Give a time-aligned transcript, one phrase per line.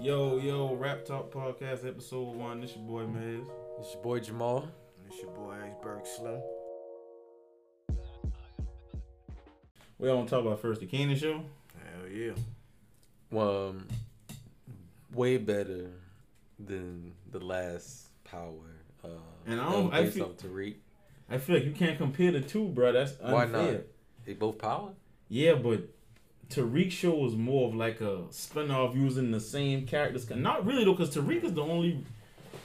[0.00, 2.60] Yo, yo, Wraptawk Podcast, episode one.
[2.60, 3.40] This your boy Miz.
[3.80, 4.68] It's your boy Jamal.
[5.06, 6.40] It's your boy Iceberg Slim.
[9.98, 11.42] We all want to talk about first the Kanan show.
[11.74, 12.32] Hell yeah.
[13.30, 13.88] Well, um,
[15.12, 15.90] way better
[16.58, 18.52] than the last Power.
[19.02, 19.08] Uh,
[19.46, 20.76] And I don't- I feel- Tariq.
[21.30, 22.92] I feel like you can't compare the two, bro.
[22.92, 23.32] That's unfair.
[23.32, 23.80] Why not?
[24.24, 24.92] They both Power.
[25.28, 25.88] Yeah, but
[26.50, 30.28] Tariq show was more of like a spin-off using the same characters.
[30.30, 32.04] Not really though, because Tariq is the only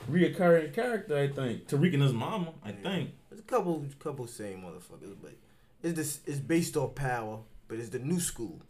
[0.10, 1.18] reoccurring character.
[1.18, 2.54] I think Tariq and his mama.
[2.64, 2.76] I Yeah.
[2.84, 3.10] think.
[3.30, 5.34] There's a couple couple same motherfuckers, but
[5.82, 8.62] it's this it's based off power, but it's the new school.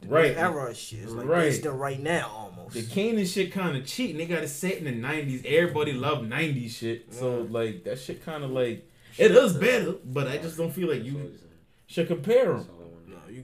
[0.00, 0.36] The new Right.
[0.36, 1.00] era shit.
[1.00, 1.42] It's like Right.
[1.50, 2.74] based on right now almost.
[2.74, 4.16] The Kanan shit kind of cheating.
[4.16, 5.42] They got it set in the '90s.
[5.44, 8.88] Everybody loved '90s shit, so like that shit kind of like
[9.18, 11.34] it is better, but I just don't feel like you
[11.86, 12.66] should compare them.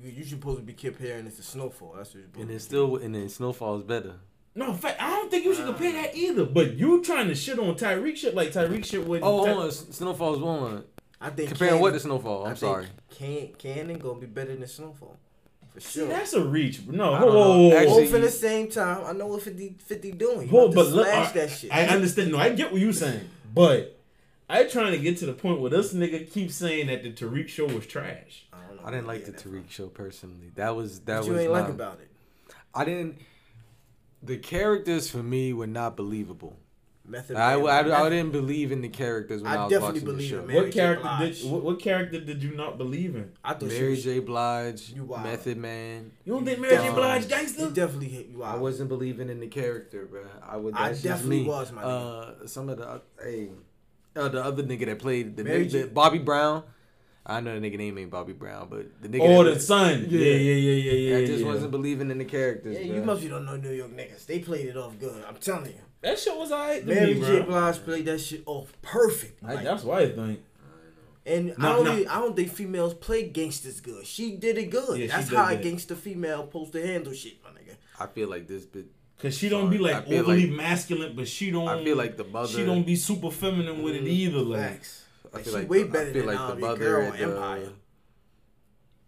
[0.09, 1.95] No, you you supposed to be comparing it to Snowfall.
[1.97, 4.15] That's what you're supposed And it's still and then Snowfall is better.
[4.55, 6.45] No, in fact, I don't think you should compare that either.
[6.45, 9.23] But you trying to shit on Tariq shit like Tariq shit with.
[9.23, 9.70] Oh, Ty- hold on.
[9.73, 10.84] Snowfall is one.
[11.20, 12.45] I think Comparing Kanan- what to Snowfall?
[12.47, 12.87] I I'm think sorry.
[13.11, 15.17] Can Kanan gonna be better than Snowfall.
[15.75, 16.09] For See, sure.
[16.09, 16.81] that's a reach.
[16.87, 17.77] No, I whoa, don't whoa, whoa, whoa.
[17.77, 19.05] Actually- Both in the same time.
[19.05, 20.43] I know what 50, 50 doing.
[20.43, 21.72] You Whoa, about to but look, I, that shit.
[21.75, 22.33] I understand.
[22.33, 23.97] No, I get what you're saying, but
[24.48, 27.48] I trying to get to the point where this nigga keeps saying that the Tariq
[27.48, 28.46] show was trash.
[28.52, 30.52] I, don't know I didn't like the he get that Tariq show personally.
[30.54, 32.10] That was that was What was you ain't like about it?
[32.74, 33.19] I didn't.
[34.22, 36.56] The characters for me were not believable.
[37.06, 39.72] Method I, Man- I, I Method- didn't believe in the characters when I I, was
[39.72, 40.42] definitely watching the show.
[40.44, 40.72] Mary what J.
[40.72, 41.41] character Blige.
[41.42, 43.32] did what, what character did you not believe in?
[43.42, 44.19] I thought she Mary was, J.
[44.19, 45.24] Blige, You wild.
[45.24, 46.10] Method Man.
[46.26, 46.91] You don't think Mary J.
[46.92, 47.70] Blige He gangster?
[47.70, 48.56] definitely hit you out.
[48.56, 50.24] I wasn't believing in the character, bro.
[50.46, 50.74] I would.
[50.74, 51.46] I definitely me.
[51.46, 53.48] was, my Uh, some of the uh, hey,
[54.17, 56.64] uh, the other nigga that played the, Mary nigga, J- the Bobby Brown.
[57.27, 59.20] I know the nigga name ain't Bobby Brown, but the nigga.
[59.23, 60.06] Oh, that- the son.
[60.09, 60.34] Yeah, Yeah.
[60.34, 61.17] yeah, yeah, yeah, yeah.
[61.19, 61.47] I just yeah.
[61.47, 62.77] wasn't believing in the characters.
[62.78, 62.95] Yeah, bruh.
[62.97, 64.27] you must be don't know New York niggas.
[64.27, 65.25] They played it off good.
[65.28, 65.81] I'm telling you.
[66.00, 67.37] That shit was alright to Mary me, J.
[67.41, 67.47] bro.
[67.47, 69.42] Blige played that shit off perfect.
[69.45, 70.41] I, Like, that's why I think.
[71.27, 71.91] and I don't no.
[71.91, 74.06] really- I don't think females play gangsters good.
[74.06, 74.99] She did it good.
[74.99, 77.75] Yeah, that's did how a gangster female supposed to handle shit, my nigga.
[78.00, 78.87] I feel like this bit.
[79.19, 81.67] Cause she don't be like overly like- masculine, but she don't.
[81.67, 82.49] I feel like the mother.
[82.49, 84.39] she don't be super feminine with it either.
[84.39, 85.05] Like Facts.
[85.33, 86.79] I Like, feel she like way the, better I feel than like the mother.
[86.79, 87.69] girl and on the- Empire.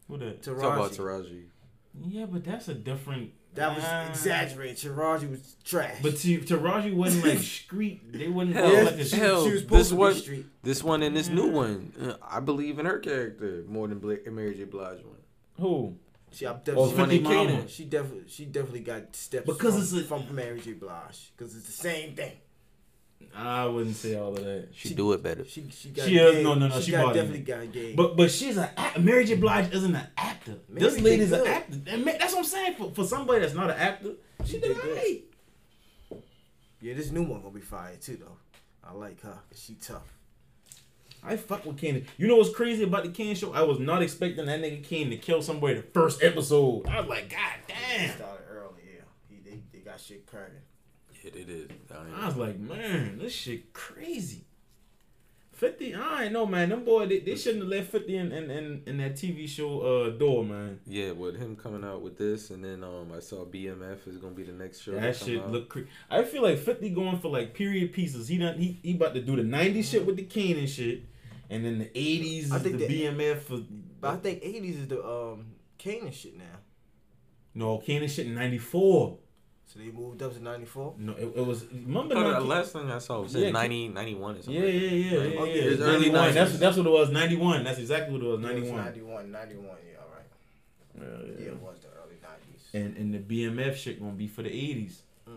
[0.08, 0.42] who that?
[0.42, 0.96] Talk about Taraji.
[0.96, 1.42] Taraji.
[2.08, 3.32] Yeah, but that's a different.
[3.54, 4.08] That was Ah.
[4.08, 4.76] exaggerated.
[4.78, 5.96] Taraji was trash.
[6.02, 8.12] But to, Taraji wasn't like street.
[8.12, 10.46] They wouldn't Hell, like a she, hell, she was this to one- be street.
[10.62, 14.18] This one and this new one, uh, I believe in her character more than Bla-
[14.30, 14.64] Mary J.
[14.64, 15.16] Blige one.
[15.58, 15.96] Who?
[16.32, 17.68] She, I'm definitely, one 50 in Mama.
[17.68, 20.74] she definitely, she definitely got steps Because from, it's a- from Mary J.
[20.74, 21.32] Blige.
[21.36, 22.32] Because it's the same thing.
[23.34, 24.68] I wouldn't say all of that.
[24.72, 25.44] She, She- do it better.
[25.44, 26.44] She, she got She is- game.
[26.44, 27.94] no, no, no, She, she got, definitely got game.
[27.96, 29.34] But but she's a act- Mary J.
[29.36, 30.56] Blige isn't an actor.
[30.68, 31.78] Mary this lady's an actor.
[31.88, 32.74] And ma- that's what I'm saying.
[32.76, 34.12] For, for somebody that's not an actor,
[34.44, 35.34] she, She did did great.
[36.80, 38.36] yeah, this new one gonna be fire too, though.
[38.82, 39.38] I like her.
[39.54, 40.12] She tough.
[41.22, 42.06] I fuck with Kane.
[42.16, 43.52] You know what's crazy about the Kane show?
[43.52, 46.86] I was not expecting that nigga Kane to kill somebody the first episode.
[46.88, 48.16] I was like, God damn.
[48.16, 49.02] Started early, yeah.
[49.28, 50.54] He, they, they got shit cracking.
[51.22, 51.68] Yeah, it is.
[52.14, 54.46] I was like, man, this shit crazy.
[55.60, 56.70] 50, I ain't know, man.
[56.70, 59.82] Them boy, they, they shouldn't have left 50 in, in, in, in that TV show
[59.82, 60.80] uh door, man.
[60.86, 64.32] Yeah, with him coming out with this, and then um, I saw BMF is gonna
[64.32, 64.92] be the next show.
[64.92, 65.52] That shit out.
[65.52, 65.88] look crazy.
[66.08, 68.28] I feel like 50 going for like period pieces.
[68.28, 71.02] He done he, he about to do the 90s shit with the Kane and shit.
[71.50, 73.58] And then the 80s I is think the that- BMF for
[74.00, 75.46] But I think 80s is the um
[75.78, 76.44] Kanan shit now.
[77.54, 79.18] No, Kane and shit in 94.
[79.66, 80.94] So they moved up to 94.
[80.98, 83.88] No, it, it was remember I the last thing I saw was Yeah, in 90,
[83.88, 84.54] 91 or something.
[84.62, 85.18] Yeah, yeah, yeah, yeah.
[85.40, 85.70] Oh, yeah, yeah, yeah.
[85.70, 86.28] it's early 91.
[86.30, 86.34] 90s.
[86.34, 87.10] That's that's what it was.
[87.10, 87.64] 91.
[87.64, 88.40] That's exactly what it was.
[88.40, 88.84] It was 91.
[88.84, 90.26] 91, 91, yeah, all right.
[90.94, 91.52] Yeah, Yeah, yeah.
[91.52, 92.74] it was the early 90s.
[92.74, 95.02] And and the BMF shit gonna be for the 80s.
[95.28, 95.34] Mm.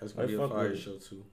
[0.00, 1.24] That's gonna I be a fire show too.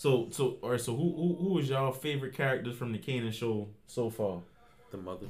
[0.00, 0.80] So so all right.
[0.80, 4.40] So who who who is y'all favorite characters from the Kanan show so far?
[4.90, 5.26] The mother.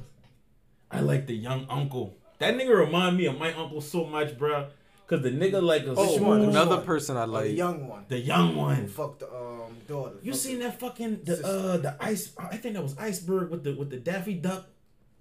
[0.93, 2.15] I like the young uncle.
[2.39, 4.69] That nigga remind me of my uncle so much, bro.
[5.09, 6.41] Cause the nigga like a Oh, smooth- one?
[6.43, 6.85] another one?
[6.87, 8.05] person I Oh, the young one.
[8.07, 8.87] the young Who one.
[8.87, 10.15] Fuck the um daughter.
[10.23, 11.49] You Fucked seen the- that fucking the Sister.
[11.49, 12.33] uh the ice?
[12.39, 14.67] I think that was iceberg with the with the Daffy Duck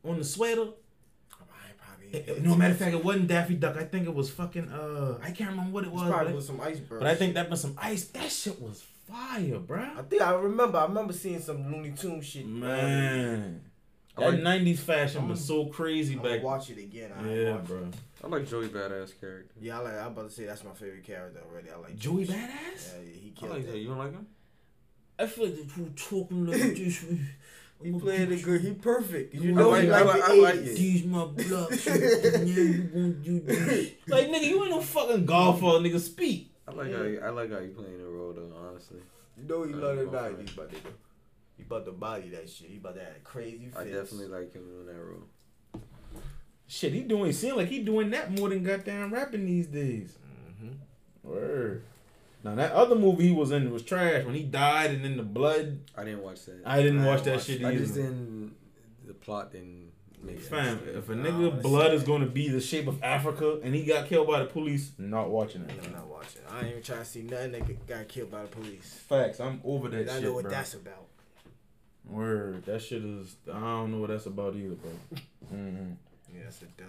[0.06, 0.68] on the sweater.
[2.12, 3.78] It- it- no matter of fact, it wasn't Daffy Duck.
[3.78, 6.08] I think it was fucking uh I can't remember what it It was.
[6.08, 7.00] probably But, was some iceberg.
[7.00, 8.04] but I think that was some ice.
[8.10, 9.82] That shit was fire, bro.
[9.98, 10.78] I think I remember.
[10.78, 12.46] I remember seeing some Looney Tune shit.
[12.48, 13.62] Man,
[14.18, 16.32] that like- '90s fashion was I'm- so crazy I'm back.
[16.42, 17.12] gonna watch it again.
[17.18, 17.68] I Yeah, watch it.
[17.68, 17.88] bro.
[18.24, 19.54] I like Joey Badass character.
[19.62, 19.94] Yeah, I like.
[19.94, 21.70] I'm about to say that's my favorite character already.
[21.72, 22.36] I like Joey Joey.
[22.36, 22.94] Badass.
[22.94, 23.72] Yeah, yeah, he I killed like that.
[23.72, 23.78] that.
[23.78, 24.28] You don't like him?
[25.18, 27.06] I feel like the two talking like this.
[27.82, 28.60] He playing the good.
[28.60, 29.34] He perfect.
[29.34, 30.68] You I know like- he I like like- the I like 80s.
[30.68, 30.76] it.
[30.78, 31.86] These my blocks.
[31.86, 31.96] yeah,
[32.44, 33.92] you won't do this.
[34.08, 36.00] Like nigga, you ain't no fucking golfer, nigga.
[36.00, 36.49] Speak.
[36.80, 38.52] I like how you, I like how you playing the role though.
[38.70, 39.00] Honestly,
[39.38, 40.92] You know he I love the ain't gonna nineties, but nigga.
[41.58, 42.70] He about to body that shit.
[42.70, 43.94] He about to have a crazy I face.
[43.94, 45.24] definitely like him in that role.
[46.68, 47.34] Shit, he doing.
[47.34, 50.18] Seem like he doing that more than goddamn rapping these days.
[50.60, 50.74] hmm
[51.24, 51.84] Word.
[52.44, 55.24] Now that other movie he was in was trash when he died and then the
[55.24, 55.80] blood.
[55.98, 56.62] I didn't watch that.
[56.66, 57.66] I didn't I watch didn't that watch shit it.
[57.66, 57.80] I either.
[57.80, 58.56] just didn't.
[59.06, 59.99] The plot didn't make sense.
[60.50, 61.94] Fam, if a nigga that's blood sad.
[61.94, 64.92] is going to be the shape of Africa and he got killed by the police,
[64.98, 65.72] not watching it.
[65.86, 66.42] I'm not watching.
[66.52, 69.00] I ain't even trying to see nothing that got killed by the police.
[69.08, 70.52] Facts, I'm over that And I shit, know what bro.
[70.52, 71.06] that's about.
[72.06, 73.36] Word, that shit is.
[73.52, 74.92] I don't know what that's about either, bro.
[75.54, 75.96] mm
[76.36, 76.88] Yeah, that's a dub.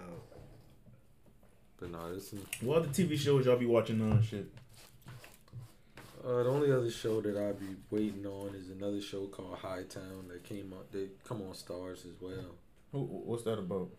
[1.79, 4.51] But no, this is What other TV shows y'all be watching on shit?
[6.25, 10.27] uh, the only other show that I'd be waiting on is another show called Hightown
[10.29, 10.91] that came out.
[10.91, 12.55] They come on Starz as well.
[12.91, 13.89] Who, what's that about?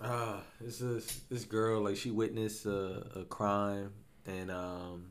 [0.00, 3.90] Ah, this is this girl like she witnessed a, a crime
[4.26, 5.06] and um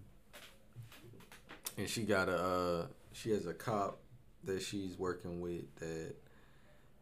[1.78, 4.00] and she got a uh, she has a cop
[4.46, 6.16] that she's working with that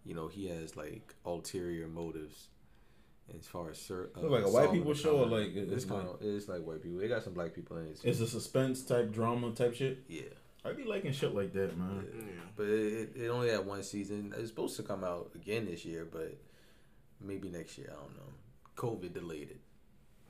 [0.03, 2.47] you know he has like ulterior motives
[3.39, 5.85] as far as cer- uh, So like a white people show or like it's it's
[5.85, 7.01] kind like of it's like white people.
[7.01, 8.01] It got some black people in it.
[8.01, 8.07] Too.
[8.09, 9.99] it's a suspense type drama type shit.
[10.07, 10.23] yeah,
[10.65, 12.05] I be liking shit like that, man.
[12.17, 12.23] Yeah.
[12.55, 14.33] but it, it only had one season.
[14.37, 16.37] It's supposed to come out again this year, but
[17.21, 17.89] maybe next year.
[17.91, 18.33] I don't know.
[18.75, 19.59] COVID delayed it.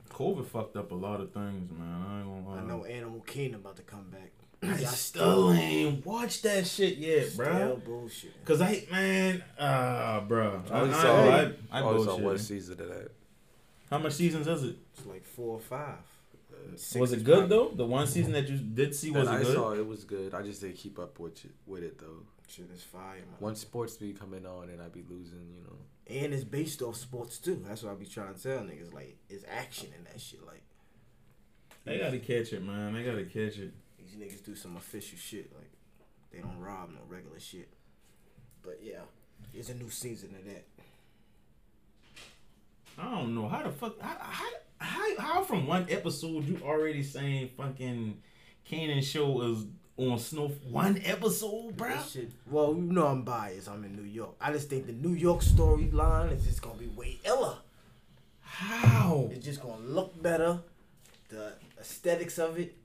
[0.10, 2.06] COVID fucked up a lot of things, man.
[2.08, 2.62] I ain't gonna lie.
[2.62, 4.32] I know Animal Kingdom about to come back.
[4.64, 7.82] I Y'all still ain't watched that shit yet, Still bro.
[7.86, 8.44] bullshit.
[8.46, 10.62] Cause I man, ah, bro.
[10.70, 13.12] I, I only I, saw, I, I, I I only saw one season of that.
[13.90, 14.78] How much seasons is it?
[14.98, 15.98] It's like four or five.
[16.76, 17.70] Six was it good probably- though?
[17.76, 19.54] The one season that you did see was And it I good?
[19.56, 20.34] saw it was good.
[20.34, 22.24] I just didn't keep up with it, with it though.
[22.48, 23.26] Shit is fire, man.
[23.40, 25.78] Once sports be coming on and I be losing, you know.
[26.08, 27.64] And it's based off sports too.
[27.68, 28.94] That's what I be trying to tell niggas.
[28.94, 30.46] Like, it's action in that shit.
[30.46, 30.62] Like,
[31.86, 32.94] They gotta catch it, man.
[32.94, 33.74] They gotta catch it.
[33.98, 35.52] these niggas do some official shit.
[35.56, 35.72] Like,
[36.32, 37.70] they don't rob no regular shit.
[38.62, 39.02] But yeah,
[39.54, 40.66] it's a new season of that.
[42.98, 44.50] I don't know how the fuck how how
[44.80, 48.22] how, how from one episode you already saying fucking
[48.70, 49.66] Kanan show is
[49.98, 51.98] on Snow one episode, bro.
[52.10, 52.32] Shit.
[52.50, 53.70] Well, you know I'm biased.
[53.70, 54.36] I'm in New York.
[54.42, 57.58] I just think the New York storyline is just gonna be way iller.
[58.42, 59.30] How?
[59.32, 60.60] It's just gonna look better.
[61.30, 62.76] The aesthetics of it.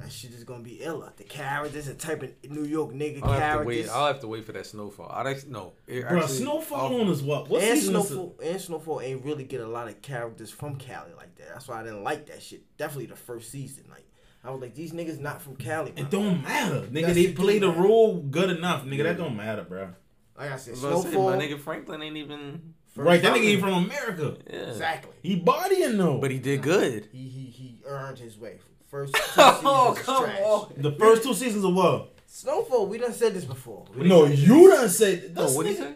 [0.00, 1.12] That shit is gonna be iller.
[1.16, 3.74] The characters, the type of New York nigga I'll have to wait.
[3.74, 3.90] characters.
[3.94, 5.10] I'll have to wait for that snowfall.
[5.10, 5.74] I like no.
[5.86, 7.48] It Bro, actually- Snowfall I'll- on is what?
[7.48, 8.08] What and season is?
[8.08, 11.48] Snowfall, and Snowfall ain't really get a lot of characters from Cali like that.
[11.52, 12.62] That's why I didn't like that shit.
[12.78, 13.84] Definitely the first season.
[13.90, 14.06] Like
[14.42, 15.92] I was like, these niggas not from Cali.
[15.96, 17.02] It don't matter, nigga.
[17.02, 18.96] That's they the play the role good enough, nigga.
[18.98, 19.02] Yeah.
[19.04, 19.90] That don't matter, bro.
[20.38, 21.30] Like I said, I was about to Snowfall.
[21.30, 22.74] my nigga Franklin ain't even.
[22.94, 24.38] first right, that nigga ain't from America.
[24.50, 24.56] Yeah.
[24.70, 25.12] Exactly.
[25.22, 26.16] He bodying though.
[26.18, 27.08] But he did good.
[27.12, 28.60] He he he earned his way.
[28.90, 30.40] First two seasons Oh is come trash.
[30.40, 30.72] on.
[30.78, 32.12] the first two seasons of what?
[32.26, 33.84] Snowfall, we done said this before.
[33.96, 34.78] We No, said you this.
[34.80, 35.34] done said.
[35.36, 35.94] No, this what do you say?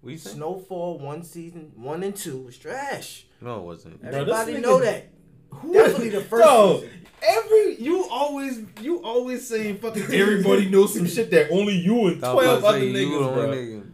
[0.00, 0.30] What you say?
[0.30, 3.26] Snowfall one season, one and two was trash.
[3.40, 4.00] No, it wasn't.
[4.04, 5.08] Everybody nigga- know that.
[5.50, 7.06] Who- Definitely the first Dog, season.
[7.22, 12.18] every you always you always saying fucking everybody knows some shit that only you and
[12.20, 13.48] twelve other say, you the niggas, only bro.
[13.54, 13.92] nigga.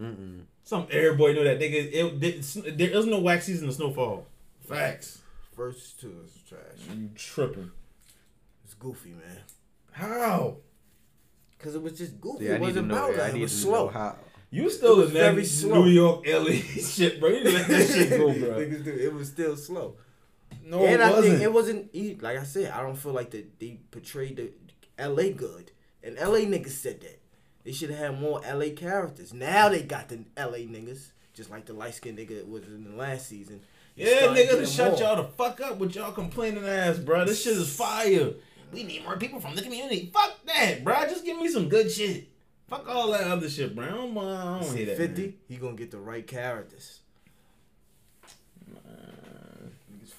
[0.00, 0.40] Mm-mm.
[0.64, 1.74] Some everybody know that nigga.
[1.74, 2.24] It,
[2.66, 4.26] it, there is no wax season of Snowfall.
[4.68, 5.22] Facts.
[5.58, 6.96] First two is trash.
[6.96, 7.70] You tripping?
[8.64, 9.38] It's goofy, man.
[9.90, 10.58] How?
[11.58, 12.44] Cause it was just goofy.
[12.44, 12.94] Yeah, I it need to wasn't know.
[12.94, 13.34] about that.
[13.34, 13.88] It was slow.
[13.88, 14.14] how.
[14.50, 15.82] You still was in that very slow.
[15.84, 17.30] New York, LA shit, bro.
[17.30, 18.58] You didn't let that shit go, bro.
[18.60, 19.96] It was still slow.
[20.64, 21.24] No, and it I wasn't.
[21.32, 21.90] think it wasn't.
[21.92, 24.52] e- Like I said, I don't feel like the, they portrayed the
[24.96, 25.32] L.A.
[25.32, 25.72] good.
[26.04, 26.46] And L.A.
[26.46, 27.18] niggas said that
[27.64, 28.70] they should have had more L.A.
[28.70, 29.34] characters.
[29.34, 30.60] Now they got the L.A.
[30.66, 33.60] niggas, just like the light skinned nigga was in the last season.
[33.98, 35.00] Yeah, nigga, to shut more.
[35.00, 37.24] y'all the fuck up with y'all complaining ass, bro.
[37.24, 38.30] This shit is fire.
[38.72, 40.10] We need more people from the community.
[40.12, 40.94] Fuck that, bro.
[41.04, 42.28] Just give me some good shit.
[42.68, 43.84] Fuck all that other shit, bro.
[43.86, 44.96] I don't, want- I don't See, that.
[44.96, 45.34] Fifty, man.
[45.48, 47.00] he gonna get the right characters.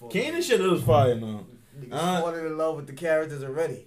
[0.10, 1.46] Kanan shit is fire now.
[1.80, 3.86] Niggas Uh, falling in love with the characters already.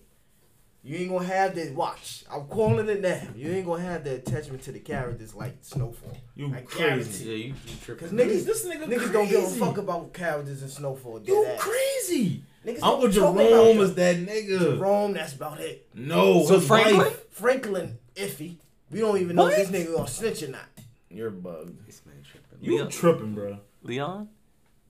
[0.84, 1.74] You ain't gonna have that.
[1.74, 3.20] Watch, I'm calling it now.
[3.36, 6.16] You ain't gonna have the attachment to the characters like Snowfall.
[6.34, 7.24] You I crazy.
[7.24, 8.08] Yeah, you, you tripping.
[8.08, 11.22] Cause niggas, This nigga niggas don't give a fuck about characters in Snowfall.
[11.24, 11.60] You ass.
[11.60, 12.42] crazy.
[12.66, 14.58] Niggas Uncle don't Jerome about is that nigga.
[14.76, 15.12] Jerome.
[15.12, 15.88] That's about it.
[15.94, 16.96] No, So Franklin?
[16.98, 18.56] wife- Franklin, iffy.
[18.90, 19.58] We don't even know What?
[19.58, 20.66] if this nigga gonna snitch or not.
[21.10, 21.86] You're bugged.
[21.86, 22.58] This man tripping.
[22.60, 22.90] You Leon?
[22.90, 23.58] tripping, bro.
[23.82, 24.28] Leon?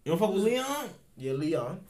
[0.04, 0.88] You don't fuck with Leon?
[1.16, 1.80] Yeah, Leon.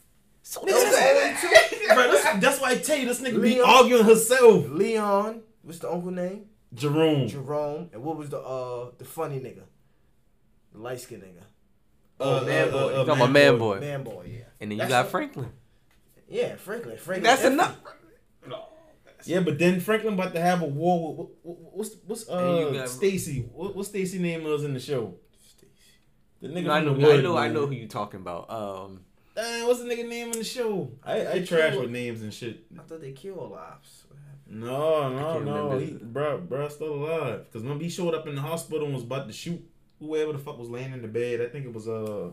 [0.45, 4.67] So Nigga, that- bro, this, that's why I tell you, this nigga be arguing herself.
[4.69, 5.41] Leon.
[5.61, 6.45] What's the uncle name?
[6.73, 7.27] Jerome.
[7.29, 9.63] Jerome, and what was the uh the funny nigga,
[10.73, 11.43] the light skinned nigga,
[12.19, 12.77] Oh, Uh, man uh, boy.
[12.77, 13.79] uh, you uh, talking about man boy.
[13.79, 14.43] man boy, yeah.
[14.59, 15.49] And then you got a- Franklin.
[16.27, 16.97] Yeah, Franklin.
[16.97, 17.23] Franklin.
[17.23, 17.53] That's Effie.
[17.53, 17.77] enough.
[19.25, 22.71] Yeah, but then Franklin about to have a war with what, what, what's what's uh
[22.73, 23.47] got- Stacy?
[23.53, 25.15] What what's Stacy name was in the show?
[25.47, 25.71] Stacy.
[26.41, 28.49] The nigga I know, wood, I know, I know who you talking about.
[28.49, 29.01] Um,
[29.35, 30.91] Dang, what's the nigga name in the show?
[31.03, 32.65] I I They trash killed- with names and shit.
[32.77, 34.03] I thought they killed lives.
[34.07, 34.61] What happened?
[34.61, 35.79] No, no, no, remember.
[35.79, 37.51] he, bro, bro, still alive.
[37.51, 39.59] Cause when he showed up in the hospital and was about to shoot
[39.99, 41.41] whoever the fuck was laying in the bed.
[41.41, 42.29] I think it was uh.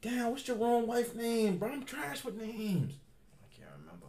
[0.00, 1.70] Damn, what's your wrong wife name, bro?
[1.72, 2.94] I'm trash with names.
[3.42, 4.06] I can't remember.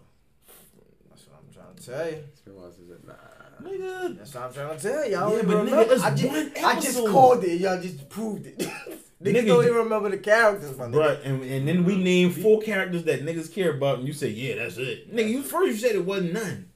[1.10, 2.24] That's what I'm trying to tell you.
[2.32, 3.70] it's been a while since I- nah.
[3.70, 5.36] Nigga, That's what I'm trying to tell y'all.
[5.38, 7.62] Yeah, but even nigga, it's I just, one I just called it.
[7.62, 8.68] Y'all just proved it.
[9.24, 11.00] Niggas Nigga, don't even remember the characters, my nigga.
[11.00, 14.30] Right, and, and then we named four characters that niggas care about, and you say,
[14.30, 15.14] yeah, that's it.
[15.16, 16.70] Nigga, you first you said it wasn't none.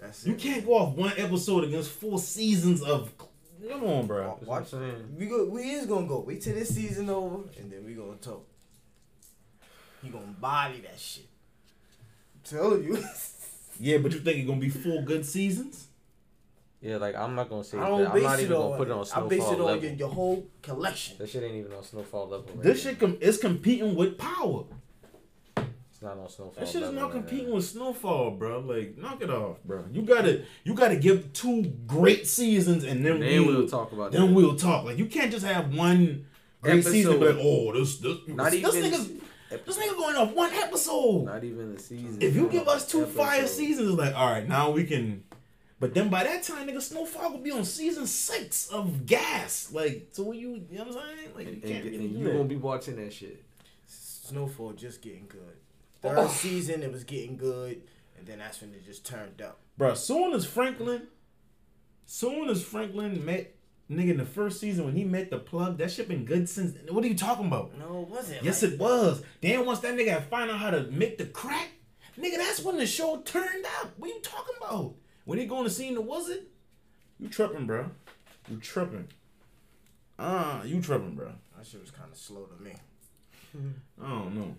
[0.00, 0.30] That's it.
[0.30, 3.12] You can't go off one episode against four seasons of.
[3.68, 4.36] Come on, bro.
[4.38, 4.70] That's what I'm Watch.
[4.70, 5.16] saying.
[5.16, 5.44] We go.
[5.46, 6.20] We is gonna go.
[6.20, 8.44] Wait till this season over, and then we gonna talk.
[10.02, 11.26] He gonna body that shit.
[12.34, 12.98] I'm telling you.
[13.78, 15.85] Yeah, but you think it's gonna be four good seasons?
[16.80, 17.78] Yeah, like I'm not gonna say.
[17.78, 17.88] I that.
[17.88, 19.84] don't I'm not even gonna put it on snowfall I base it on level.
[19.84, 21.16] your, your whole collection.
[21.18, 22.46] That shit ain't even on snowfall level.
[22.54, 24.64] Right This shit com- is competing with power.
[25.56, 26.54] It's not on snowfall.
[26.58, 28.60] That shit is not competing with Snowfall, bro.
[28.60, 29.82] Like, knock it off, bro.
[29.90, 34.12] You gotta, you gotta give two great seasons, and then, Then we'll, we'll talk about
[34.12, 34.32] Then that.
[34.34, 34.84] we'll talk.
[34.84, 36.26] Like, you can't just have one
[36.60, 37.12] great season.
[37.12, 38.90] And be like, oh, this, this, Not this even.
[38.92, 39.08] nigga's,
[39.64, 41.24] this nigga going off one episode.
[41.24, 42.18] Not even the season.
[42.20, 43.16] If you give us two Episode.
[43.16, 45.24] fire seasons, it's like, all right, now we can.
[45.78, 49.70] But then by that time, nigga, Snowfall will be on season six of Gas.
[49.72, 51.34] Like, so you, you know what I'm saying?
[51.34, 52.32] Like, you And, can't and, really and do you that.
[52.32, 53.44] gonna be watching that shit.
[53.86, 55.56] Snowfall just getting good.
[56.02, 56.08] Oh.
[56.08, 56.28] Third Oh.
[56.28, 57.82] season it was getting good,
[58.16, 59.58] and then that's when it just turned up.
[59.76, 61.08] Bro, soon as Franklin,
[62.06, 63.54] soon as Franklin met
[63.90, 66.76] nigga in the first season when he met the plug, that shit been good since.
[66.90, 67.76] What are you talking about?
[67.78, 68.42] No, it wasn't.
[68.42, 69.22] Yes, like it was.
[69.42, 71.68] Then once that nigga had find out how to make the crack,
[72.18, 73.92] nigga, that's when the show turned up.
[73.98, 74.94] What are you talking about?
[75.26, 76.44] When he going to see the wizard?
[77.18, 77.90] You tripping, bro?
[78.48, 79.08] You tripping?
[80.18, 81.32] Ah, you tripping, bro?
[81.56, 82.72] That shit was kind of slow to me.
[84.02, 84.54] I don't know.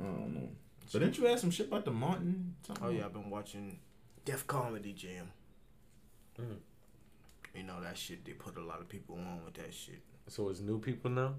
[0.00, 0.48] I don't know.
[0.92, 2.56] But didn't you ask some shit about the Martin?
[2.66, 2.84] something?
[2.84, 3.78] Oh yeah, I've been watching
[4.24, 5.30] Def Comedy Jam.
[6.40, 6.56] Mm.
[7.54, 8.24] You know that shit.
[8.24, 10.02] They put a lot of people on with that shit.
[10.26, 11.34] So it's new people now.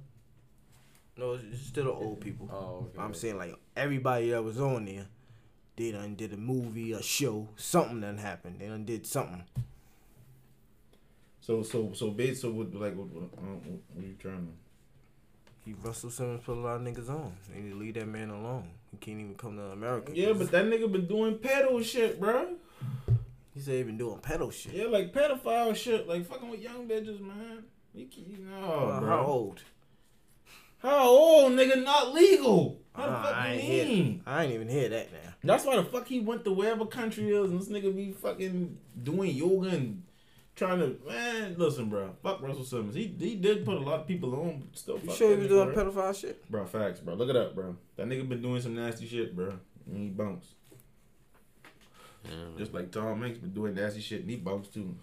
[1.17, 2.49] No, it's it's still the old people.
[2.51, 2.99] Oh, okay.
[2.99, 5.07] I'm saying like everybody that was on there,
[5.79, 8.57] they done did a movie, a show, something done happened.
[8.59, 9.45] They done did something.
[11.39, 13.55] So so so based so what like what, what, uh,
[13.95, 14.51] what, you trying to?
[15.63, 17.33] He Russell Simmons put a lot of niggas on.
[17.49, 18.67] They need to leave that man alone.
[18.91, 20.11] He can't even come to America.
[20.13, 22.55] Yeah, but that nigga been doing pedo shit, bro.
[23.53, 24.73] he said he been doing pedo shit.
[24.73, 27.63] Yeah, like pedophile shit, like fucking with young bitches, man.
[27.93, 29.09] You, you know, Uh, bro.
[29.09, 29.61] how old?
[30.79, 31.83] How old, nigga?
[31.83, 32.81] Not legal.
[32.93, 33.85] How the Uh, fuck I you ain't hear.
[33.85, 34.21] mean?
[34.25, 35.33] I ain't even hear that now.
[35.43, 38.77] That's why the fuck he went to wherever country is, and this nigga be fucking
[39.03, 40.03] doing yoga and
[40.55, 41.55] trying to man.
[41.57, 42.15] Listen, bro.
[42.23, 42.95] Fuck Russell Simmons.
[42.95, 44.59] He he did put a lot of people on.
[44.69, 45.85] but Still, You fuck sure he was doing bro.
[45.85, 46.49] pedophile shit?
[46.51, 47.13] Bro, facts, bro.
[47.15, 47.75] Look it up, bro.
[47.95, 49.53] That nigga been doing some nasty shit, bro.
[49.87, 50.53] And he bounced.
[52.57, 54.95] Just like Tom Hanks been doing nasty shit and he bounced too.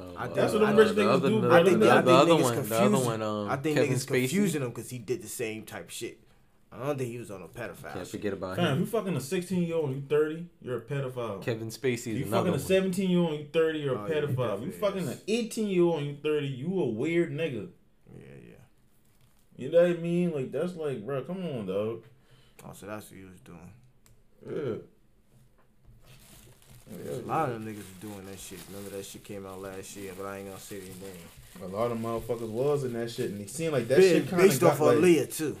[0.00, 1.50] Um, I- uh, that's what them rich niggas other- do.
[1.50, 2.94] I think, the, I the other niggas one, the confusing.
[2.94, 4.06] other one, um, I think Kevin niggas Spacey.
[4.20, 6.20] confusing him because he did the same type shit.
[6.72, 7.92] I don't think he was on a pedophile.
[7.94, 8.08] Can't shit.
[8.08, 8.80] forget about Fam, him.
[8.80, 11.42] you fucking a 16 year old and you 30, you're a pedophile.
[11.42, 13.98] Kevin Spacey you is fucking another a 17 year old and you 30, you're a
[13.98, 14.64] Oh, yeah, pedophile.
[14.64, 17.68] you fucking an 18 year old and you 30, you a weird nigga.
[18.16, 18.54] Yeah, yeah.
[19.56, 20.32] You know what I mean?
[20.32, 22.04] Like, that's like, bro, come on, dog.
[22.64, 23.72] Oh, so that's what he was doing.
[24.48, 24.76] Yeah.
[26.92, 28.58] A lot of them niggas doing that shit.
[28.68, 31.62] Remember that shit came out last year, but I ain't gonna say their name.
[31.62, 34.28] A lot of motherfuckers was in that shit, and it seemed like that Ba- shit
[34.28, 35.56] kind of got off like, of Aaliyah too.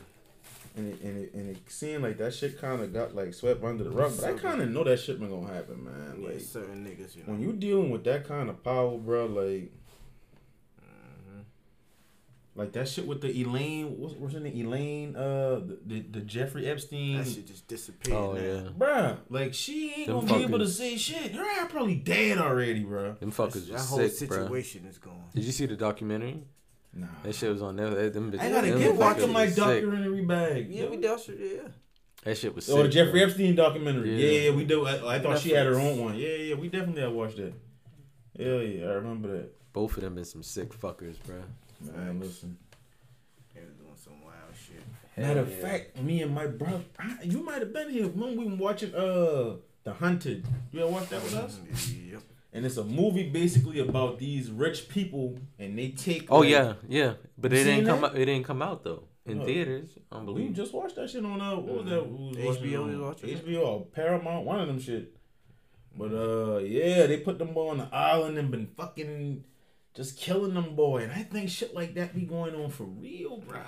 [0.76, 3.62] and it, and it and it seemed like that shit kind of got like swept
[3.62, 4.12] under the rug.
[4.16, 6.16] But I kind of know that shit been gonna happen, man.
[6.20, 7.32] Yeah, certain niggas, you know.
[7.32, 9.72] when you dealing with that kind of power, bro, like.
[12.56, 14.66] Like that shit with the Elaine, what's, what's her name?
[14.66, 17.18] Elaine, uh, the the, the Jeffrey Epstein.
[17.18, 18.16] that shit just disappeared.
[18.16, 18.40] Oh now.
[18.40, 21.32] yeah, Bruh, like she ain't Them gonna be able to say shit.
[21.32, 23.18] Her ass probably dead already, bruh.
[23.20, 24.42] them That's- fuckers that was whole sick, bro.
[24.42, 25.24] situation is gone.
[25.34, 26.42] Did you see the documentary?
[26.92, 27.06] Nah.
[27.22, 27.88] That shit was on there.
[27.90, 29.64] That, them, I gotta them get watching fuckers my was sick.
[29.64, 30.66] documentary bag.
[30.70, 30.90] Yeah, yo.
[30.90, 31.52] we dealt with it.
[31.62, 31.68] Yeah.
[32.24, 32.74] That shit was sick.
[32.74, 33.22] Oh, the Jeffrey bro.
[33.28, 34.10] Epstein documentary.
[34.20, 34.50] Yeah, Yeah.
[34.50, 34.84] yeah, we do.
[34.86, 36.14] I, I thought she had her own one.
[36.16, 37.52] Yeah, yeah, we definitely have watched that.
[38.38, 39.72] Hell yeah, I remember that.
[39.72, 41.36] Both of them been some sick fuckers, bro.
[41.80, 42.56] Man, listen.
[43.54, 44.82] They was doing some wild shit.
[45.16, 45.56] Matter of yeah.
[45.66, 48.94] fact, me and my brother, I, you might have been here when we been watching
[48.94, 50.46] uh The Hunted.
[50.72, 51.58] You ever watch that with us?
[51.90, 52.22] Yep.
[52.52, 56.30] and it's a movie basically about these rich people, and they take.
[56.30, 58.12] Oh like- yeah, yeah, but it didn't come that?
[58.12, 58.18] out.
[58.18, 59.44] It didn't come out though in No.
[59.44, 59.90] theaters.
[59.96, 60.54] We Unbelievable.
[60.54, 62.06] just watched that shit on uh, what was that?
[62.06, 63.28] Was HBO watching was on watching?
[63.38, 65.14] HBO or Paramount, one of them shit.
[65.96, 69.44] But uh, yeah, they put them boy on the island and been fucking
[70.00, 73.36] just killing them boy, and I think shit like that be going on for real,
[73.38, 73.60] bro.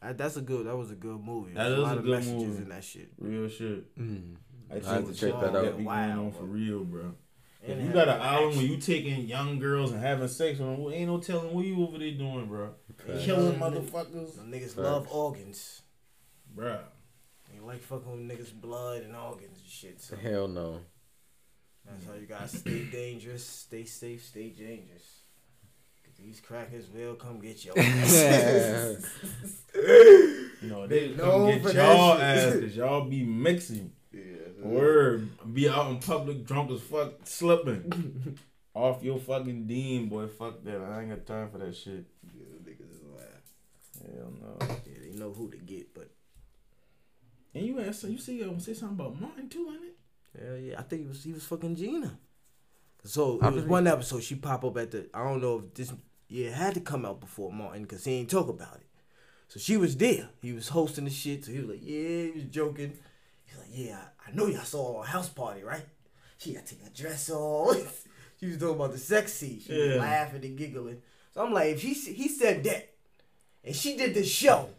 [0.00, 0.66] Uh, that's a good.
[0.66, 1.54] That was a good movie.
[1.54, 2.62] That There's a lot a of good messages movie.
[2.62, 3.08] in that shit.
[3.18, 3.98] Real shit.
[3.98, 4.36] Mm.
[4.70, 5.64] I I have to the check shit that out.
[5.64, 6.46] That be Wow, going on for bro.
[6.48, 7.14] real, bro.
[7.62, 10.68] If And you got an island where you taking young girls and having sex with
[10.68, 12.74] them, well, ain't no telling what you over there doing, bro.
[12.98, 13.24] Facts.
[13.24, 14.76] Killing motherfuckers, Them niggas Facts.
[14.76, 15.82] love organs.
[16.54, 16.78] bro.
[17.52, 20.00] They like fucking with niggas' blood and organs and shit.
[20.00, 20.80] So Hell no.
[21.86, 25.20] that's how you gotta stay dangerous, stay safe, stay dangerous.
[26.16, 29.04] 'Cause These crackers will come get your ass.
[29.74, 33.92] You know they come get y'all ass because y'all be mixing.
[34.12, 34.20] yeah,
[34.62, 38.38] Word, be out in public drunk as fuck, slipping
[38.74, 40.28] off your fucking dean, boy.
[40.28, 40.80] Fuck that.
[40.80, 42.04] I ain't got time for that shit.
[42.34, 44.14] Yeah, niggas is laugh.
[44.16, 44.56] Hell no.
[44.86, 46.10] Yeah, they know who to get, but
[47.54, 49.96] And you asked, you see, um, say something about Martin too, ain't it?
[50.44, 52.18] hell yeah, I think he was he was fucking Gina.
[53.04, 55.08] So it was one episode she pop up at the.
[55.12, 55.92] I don't know if this
[56.28, 58.86] yeah it had to come out before Martin because he ain't talk about it.
[59.48, 60.28] So she was there.
[60.40, 61.44] He was hosting the shit.
[61.44, 62.92] So he was like, yeah, he was joking.
[63.44, 65.84] He's like, yeah, I, I know y'all saw her house party, right?
[66.38, 68.04] She got to take her dress off.
[68.40, 69.60] she was talking about the sex scene.
[69.60, 70.00] She was Yeah.
[70.00, 71.02] laughing and giggling.
[71.34, 72.90] So I'm like, if he he said that,
[73.62, 74.70] and she did the show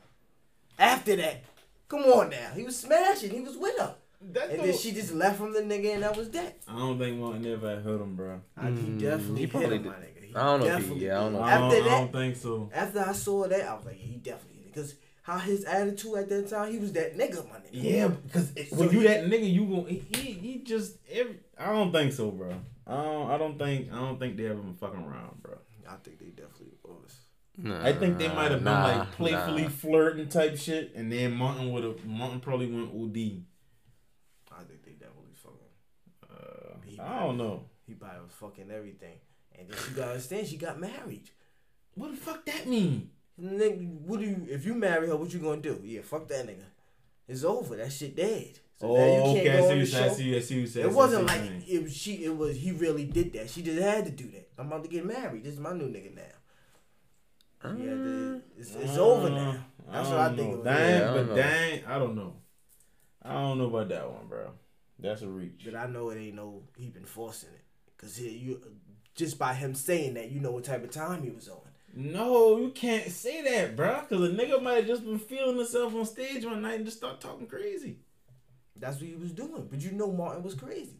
[0.79, 1.44] after that,
[1.88, 3.29] come on now, he was smashing.
[3.32, 3.96] He was with her.
[4.22, 6.58] That And then she just left from the nigga, and that was that.
[6.68, 8.42] I don't think Martin ever had hurt him, bro.
[8.58, 9.86] I, he Mm, definitely he hit him, did.
[9.86, 10.24] my nigga.
[10.26, 11.40] He I don't know if he- yeah, I don't did.
[11.40, 11.44] know.
[11.46, 12.70] I After don't, I that, don't think so.
[12.74, 14.74] after I saw that, I was like, he definitely did.
[14.74, 17.70] Because how his attitude at that time, he was that nigga, my nigga.
[17.72, 20.00] Yeah, because So when you he- that nigga, you gon' he
[20.32, 21.38] he just every.
[21.58, 22.54] I don't think so, bro.
[22.88, 23.32] I don't.
[23.32, 23.92] I don't think.
[23.92, 25.56] I don't think they ever been fucking around, bro.
[25.88, 27.16] I think they definitely was.
[27.58, 29.70] Nah, I think they might have been like playfully nah.
[29.70, 32.06] flirting type shit, and then Martin would have.
[32.06, 33.44] Martin probably went OD.
[34.52, 36.30] I think they definitely fucking.
[36.30, 37.65] Uh, He I don't know.
[37.87, 39.18] He probably was fucking everything.
[39.57, 41.29] And then you gotta understand, she got married.
[41.94, 43.09] What the fuck that mean?
[43.41, 45.79] Nigga, what do you, if you marry her, what you gonna do?
[45.83, 46.65] Yeah, fuck that nigga.
[47.27, 47.75] It's over.
[47.75, 48.59] That shit dead.
[48.79, 49.57] So now oh, you can't okay.
[49.57, 50.11] I go see you the said.
[50.11, 50.35] I see you.
[50.35, 50.85] I see you said.
[50.85, 52.25] It wasn't like it was she.
[52.25, 53.50] It was he really did that.
[53.50, 54.50] She just had to do that.
[54.57, 55.44] I'm about to get married.
[55.44, 56.22] This is my new nigga now.
[57.63, 59.57] Yeah, the, uh, it's, it's over now.
[59.91, 60.63] That's what I think it.
[60.63, 61.35] Dang, Yeah, but know.
[61.35, 62.33] dang, I don't know.
[63.24, 64.51] I don't know about that one, bro.
[65.00, 65.62] That's a reach.
[65.66, 66.64] But I know it ain't no.
[66.77, 67.62] He been forcing it
[67.96, 68.62] because you
[69.16, 71.60] just by him saying that, you know what type of time he was on.
[71.98, 74.01] No, you can't say that, bro.
[74.08, 76.98] Because a nigga might have just been feeling himself on stage one night and just
[76.98, 78.00] start talking crazy.
[78.75, 79.68] That's what he was doing.
[79.72, 80.98] But you know Martin was crazy.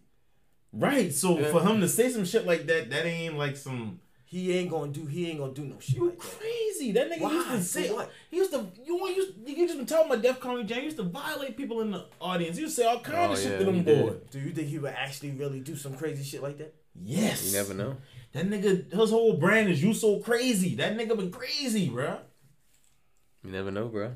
[0.72, 1.14] Right.
[1.14, 1.52] So Yeah.
[1.52, 4.00] for him to say some shit like that, that ain't like some.
[4.28, 5.06] He ain't gonna do.
[5.06, 6.28] He ain't gonna do no shit You like that.
[6.40, 6.92] crazy.
[6.92, 7.32] That nigga Why?
[7.34, 7.94] used to say.
[7.94, 8.12] what?
[8.32, 8.66] He used to.
[8.84, 9.28] You want you.
[9.46, 10.80] You just been talking about Def Comedy Jam.
[10.80, 12.58] He used to violate people in the audience.
[12.58, 14.06] You say all kind Oh, of shit to them he did.
[14.06, 14.16] boys.
[14.32, 16.74] Do you think he would actually really do some crazy shit like that?
[17.02, 17.46] Yes.
[17.46, 17.98] You never know.
[18.34, 20.76] That nigga, his whole brand is you so crazy.
[20.76, 22.20] That nigga been crazy, bruh.
[23.44, 24.14] You never know, bro.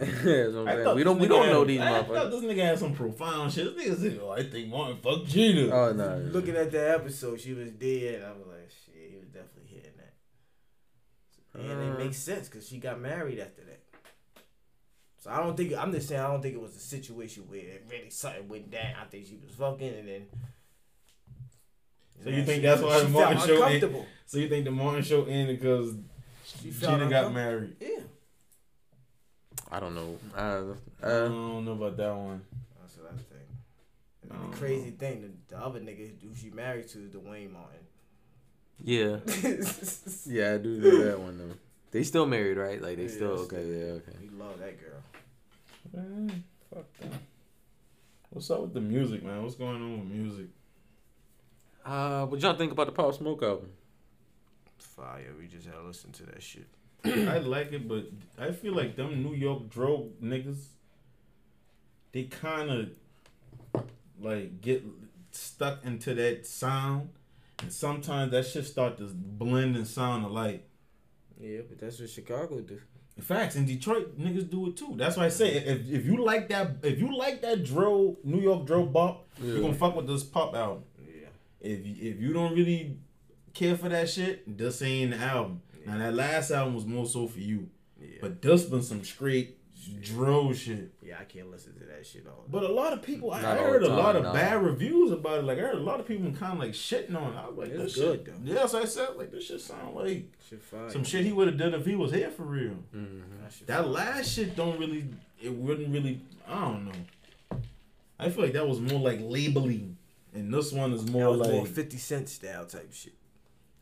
[0.00, 0.26] You never know.
[0.26, 0.52] I guess.
[0.52, 0.84] That's what I'm saying.
[0.84, 1.18] thought We don't.
[1.18, 2.30] We don't had- know these I thought motherfuckers.
[2.30, 3.76] this nigga had some profound shit.
[3.76, 6.18] This nigga said, "Oh, I think Martin fucked Gina." Oh no.
[6.32, 8.22] Looking at that episode, she was dead.
[8.22, 11.60] I was like, shit, he was definitely hitting that.
[11.60, 11.92] And Uh.
[11.94, 13.80] it makes sense because she got married after that.
[15.22, 17.58] So I don't think I'm just saying I don't think it was a situation where
[17.60, 18.94] it really something went down.
[19.00, 20.26] I think she was fucking and then.
[22.22, 24.06] So you think she- that's why she the felt Martin show ain't- uncomfortable.
[24.26, 25.94] So you think the Martin show ended because
[26.44, 27.76] She Gina got married?
[27.80, 28.00] Yeah,
[29.70, 30.18] I don't know.
[30.36, 32.42] Uh, I uh, don't know about that one.
[32.80, 33.48] that's what I think.
[34.22, 36.98] And then I the don't crazy thing, the, the other nigga who she married to
[37.04, 37.80] is Duane Martin.
[38.82, 39.18] yeah,
[40.26, 40.54] yeah.
[40.54, 41.54] I do know that one though.
[41.90, 42.80] They still married, right?
[42.80, 43.58] Like they Yeah, still still.
[43.58, 43.66] okay.
[43.68, 44.12] Yeah, okay.
[44.20, 45.00] We love that girl.
[45.92, 47.12] Man, fuck that.
[48.30, 49.42] What's up with the music, man?
[49.42, 50.46] What's going on with music?
[51.84, 53.70] Uh, what y'all think about the Pop Smoke album?
[54.78, 55.32] Fire.
[55.38, 56.66] We just had to listen to that shit.
[57.04, 58.06] I like it, but
[58.38, 60.66] I feel like them New York dro niggas,
[62.12, 62.90] they kind of
[64.20, 64.84] like get
[65.30, 67.10] stuck into that sound,
[67.62, 70.68] and sometimes that shit start to blend and sound alike.
[71.38, 72.80] Yeah, but that's what Chicago do.
[73.16, 74.92] In fact, in Detroit, niggas do it too.
[74.96, 78.40] That's why I say if if you like that if you like that drill New
[78.40, 80.84] York drill bop, you're gonna fuck with this pop album.
[80.98, 81.28] Yeah.
[81.60, 82.98] If you, if you don't really
[83.54, 85.62] care for that shit, this ain't the album.
[85.86, 87.68] Now that last album was more so for you,
[88.00, 88.18] Yeah.
[88.20, 90.02] but this been some straight shit.
[90.02, 90.92] drill shit.
[91.02, 92.44] Yeah, I can't listen to that shit all.
[92.48, 94.32] But a lot of people, I, I heard the a lot of nah.
[94.32, 95.44] bad reviews about it.
[95.44, 97.36] Like I heard a lot of people kind of like shitting on it.
[97.36, 98.44] I was like, It's this good, shit.
[98.44, 98.52] though.
[98.54, 100.90] Yeah, so I said like this shit sound like shit fire.
[100.90, 102.76] some shit he would have done if he was here for real.
[102.94, 103.20] Mm-hmm.
[103.44, 105.04] That, That last shit don't really.
[105.40, 106.20] It wouldn't really.
[106.48, 107.58] I don't know.
[108.18, 109.98] I feel like that was more like labeling,
[110.34, 113.12] and this one is That more was like more Fifty Cent style type shit.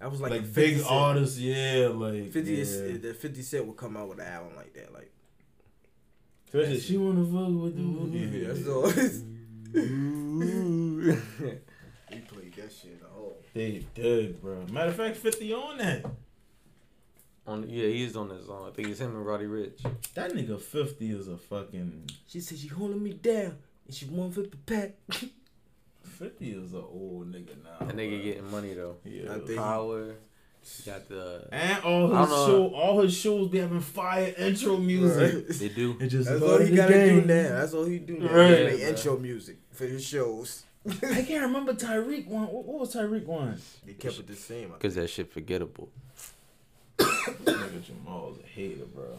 [0.00, 1.38] That was like, like, a 50 big Cent- artists.
[1.38, 2.98] Yeah, like Fifty, yeah.
[2.98, 5.11] the Fifty Cent would come out with an album like that, like
[6.46, 7.83] Especially she wanna fuck with the
[8.16, 8.48] yeah, yeah.
[8.52, 8.87] that's all.
[9.74, 11.11] Mm-hmm.
[12.28, 13.37] played that shit a whole.
[13.52, 14.64] They did, bro.
[14.70, 16.04] Matter of fact, Fifty on that.
[17.46, 18.68] on yeah, he's on this song.
[18.68, 19.80] I think it's him and Roddy Ricch.
[20.14, 22.11] That nigga Fifty is a fucking.
[22.28, 24.94] She said she holding me down and she want flip the pack.
[26.14, 27.87] Fifty is an old nigga now.
[27.87, 28.24] That nigga bruh.
[28.24, 28.96] getting money though.
[29.05, 29.35] Yeah.
[29.35, 30.14] I think- Power.
[30.87, 31.46] Got the.
[31.53, 35.46] And all I his don't show, all his shows be having fire intro music.
[35.59, 35.94] They do.
[36.00, 37.48] It just That's about all he gotta do now.
[37.59, 38.33] That's all he do now.
[38.35, 38.59] Right.
[38.59, 40.62] He make Yeah, intro music for his shows.
[40.87, 42.44] I can't remember Tariq one.
[42.46, 43.61] What, what was Tariq one?
[43.85, 44.72] They kept it the same.
[44.79, 45.90] Cause that shit forgettable.
[46.98, 49.18] nigga Jamal's a hater, bro.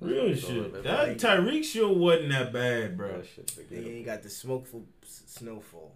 [0.00, 0.72] Real That's shit.
[0.72, 3.18] that That Tariq show wasn't that bad, bro.
[3.18, 3.90] That shit They forgettable.
[3.90, 5.92] ain't got the smoke for s- snowfall.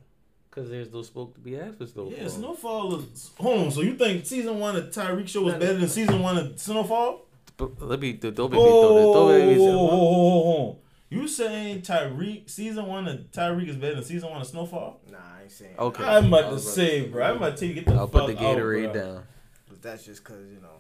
[0.51, 2.13] Cause there's no smoke to be had for Snowfall.
[2.17, 3.31] Yeah, Snowfall is.
[3.41, 3.71] Hold on.
[3.73, 7.27] So you think season one of Tariq show was better than season one of Snowfall?
[7.57, 9.59] But let me don't don't make me throw this.
[9.59, 10.79] Don't say-.
[11.11, 15.01] You saying Tariq season one of Tariq is better than season one of Snowfall?
[15.11, 15.75] Nah, I ain't saying.
[15.79, 16.05] Okay.
[16.05, 17.25] I'm I about to say, bro.
[17.25, 19.03] I'm about to tell you get the I'll fuck put the Gatorade bro.
[19.03, 19.23] down.
[19.69, 20.79] But that's just cause you know,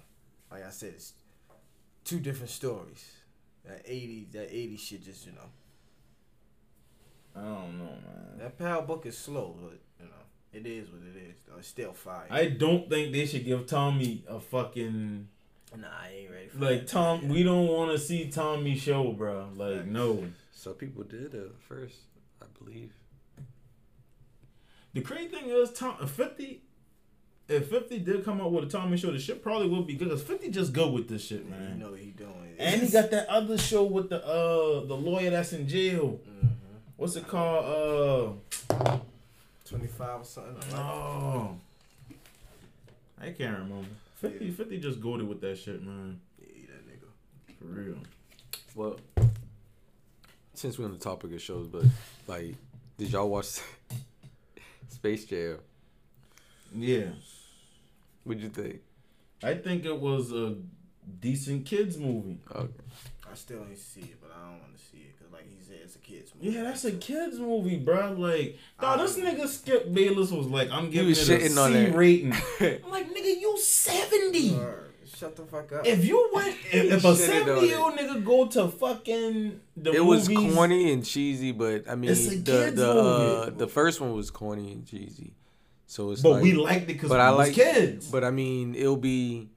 [0.52, 1.14] like I said, it's
[2.04, 3.10] two different stories.
[3.64, 5.48] That eighty, that eighty shit, just you know,
[7.34, 8.38] I don't know, man.
[8.38, 11.34] that power book is slow, but you know, it is what it is.
[11.48, 12.26] Though it's still fire.
[12.30, 15.28] I don't think they should give Tommy a fucking
[15.76, 16.88] nah, I ain't ready for like that.
[16.88, 17.20] Tom.
[17.22, 17.28] Yeah.
[17.30, 19.48] We don't want to see Tommy show, bro.
[19.56, 20.24] Like no.
[20.52, 21.96] Some people did at first,
[22.40, 22.92] I believe.
[24.92, 26.63] The crazy thing is, Tom fifty.
[27.46, 30.09] If fifty did come out with a Tommy show, the shit probably would be good.
[30.09, 31.72] Cause fifty just go with this shit, Man, man.
[31.78, 32.30] you know what he doing.
[32.59, 36.20] And he got that other show with the uh the lawyer that's in jail.
[36.24, 36.46] hmm
[36.96, 38.38] What's it called?
[38.70, 38.96] Uh
[39.68, 40.54] twenty five or something.
[40.54, 40.78] Like that.
[40.78, 41.57] oh,
[43.20, 43.88] I can't remember.
[44.16, 46.18] 50, 50 just goaded with that shit, man.
[46.40, 47.59] Yeah, that nigga.
[47.59, 47.96] For real.
[48.74, 48.96] Well,
[50.54, 51.85] since we're on the topic of shows, but
[52.26, 52.54] like,
[52.96, 53.61] did y'all watch
[54.88, 55.59] Space Jam?
[56.74, 57.04] Yeah,
[58.24, 58.80] What'd you think?
[59.42, 60.56] I think it was a
[61.20, 62.38] decent kids movie.
[62.54, 62.68] Okay.
[63.30, 65.56] I still ain't see it, but I don't want to see it because, like he
[65.62, 66.56] said, it's a kids movie.
[66.56, 68.12] Yeah, that's a kids movie, bro.
[68.12, 71.58] Like, dog, this Um, nigga Skip Bayless was like, I'm giving was it a shitting
[71.62, 71.94] on C that.
[71.96, 72.32] rating.
[72.84, 74.54] I'm like, nigga, you seventy.
[74.54, 74.90] Word.
[75.16, 75.87] Shut the fuck up.
[75.87, 79.92] If you went, if, if a Shitted seventy year old nigga go to fucking the
[79.92, 83.66] it was corny and cheesy, but I mean, It's a the kids the uh, the
[83.68, 85.32] first one was corny and cheesy.
[85.94, 88.11] So it's but like, we liked it because we but I was like kids.
[88.11, 89.48] But I mean, it'll be.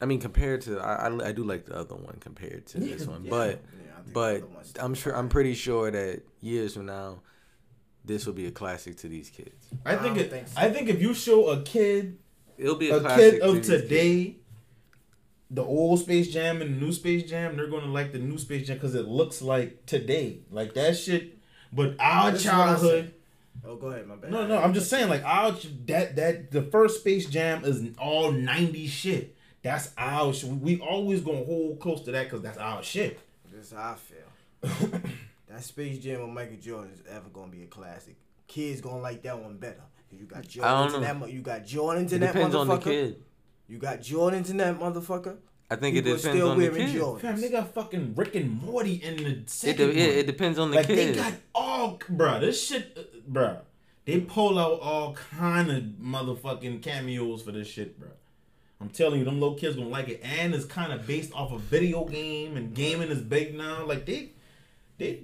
[0.00, 2.96] I mean, compared to I, I, I do like the other one compared to Yeah,
[2.96, 3.30] this one, yeah.
[3.30, 4.12] but Yeah, I think the
[4.74, 7.20] but I'm sure I'm pretty sure that years from now,
[8.04, 9.68] this will be a classic to these kids.
[9.86, 10.22] I think I it.
[10.22, 10.60] don't think so.
[10.60, 12.18] I think if you show a kid,
[12.58, 13.82] It'll be a, a classic kid to of these kids.
[13.84, 14.36] today,
[15.52, 18.66] the old Space Jam and the new Space Jam, they're gonna like the new Space
[18.66, 21.38] Jam because it looks like today, like that shit.
[21.72, 23.14] But our This is childhood,
[23.64, 24.30] Oh, go ahead, my bad.
[24.32, 27.82] no, no, I'm just saying, like our ch- that that the first Space Jam is
[27.98, 29.36] all '90s shit.
[29.62, 30.50] That's our shit.
[30.50, 33.20] We always gonna hold close to that because that's our shit.
[33.52, 35.00] This is how I feel.
[35.48, 38.16] that Space Jam with Michael Jordan is ever gonna be a classic.
[38.48, 39.82] Kids gonna like that one better.
[40.10, 41.00] You got I don't Jordan in know.
[41.06, 41.16] that.
[41.18, 42.60] mo- You got Jordan in It that depends motherfucker.
[42.60, 43.22] on the kid.
[43.68, 45.36] You got Jordan in that motherfucker.
[45.72, 47.00] I think it People depends still on the wearing kid.
[47.00, 47.20] Jordans.
[47.20, 49.96] Fam, they got fucking Rick and Morty in the It, second de- one.
[49.96, 51.14] it, it depends on the like kid.
[51.14, 53.58] they got all, bruh, This shit, uh, bruh.
[54.04, 58.08] They pull out all kind of motherfucking cameos for this shit, bruh.
[58.80, 61.52] I'm telling you, them little kids gonna like it, and it's kind of based off
[61.52, 63.84] a video game, and gaming is big now.
[63.86, 64.30] Like they,
[64.98, 65.20] they,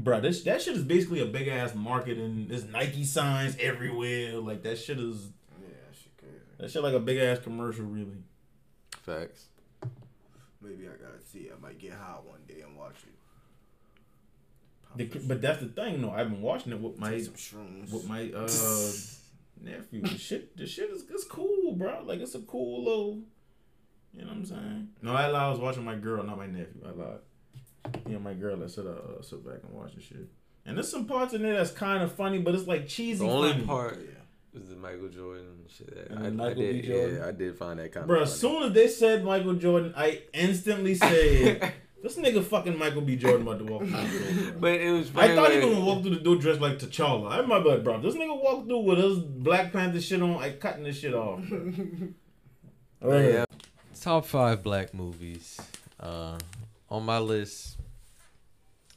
[0.00, 4.34] bruh, This that shit is basically a big ass market, and there's Nike signs everywhere.
[4.40, 5.28] Like that shit is
[5.60, 6.34] Yeah, that shit crazy.
[6.58, 8.18] that shit like a big ass commercial, really.
[9.02, 9.44] Facts.
[10.66, 11.48] Maybe I gotta see.
[11.54, 13.12] I might get high one day and watch it.
[14.96, 16.10] The, but that's the thing, though.
[16.10, 17.92] I've been watching it with my some shrooms.
[17.92, 18.48] with my uh
[19.62, 20.02] nephew.
[20.02, 22.02] The shit, the shit is it's cool, bro.
[22.04, 23.20] Like it's a cool little.
[24.12, 24.88] You know what I'm saying?
[25.02, 25.42] No, I lied.
[25.42, 26.82] I was watching my girl, not my nephew.
[26.86, 27.18] I lied.
[28.08, 28.62] Yeah, my girl.
[28.64, 30.26] I said, uh, sit back and watch the shit.
[30.64, 33.24] And there's some parts in there that's kind of funny, but it's like cheesy.
[33.24, 33.64] The only funny.
[33.64, 34.00] part
[34.56, 34.62] yeah.
[34.62, 36.08] is the Michael Jordan shit.
[36.08, 36.72] That I, the I Michael B.
[36.72, 37.16] did, Jordan?
[37.16, 38.22] yeah, I did find that kind of bro.
[38.22, 43.16] As soon as they said Michael Jordan, I instantly said, This nigga fucking Michael B.
[43.16, 44.52] Jordan about to walk through the door.
[44.60, 45.10] But it was.
[45.10, 47.32] I funny thought he when- gonna walk through the door dressed like T'Challa.
[47.32, 48.00] I'm my bad, bro.
[48.00, 51.40] This nigga walked through with his Black Panther shit on, like cutting this shit off.
[53.02, 53.44] oh, yeah.
[54.00, 55.58] Top five black movies.
[55.98, 56.38] Uh,
[56.90, 57.78] on my list.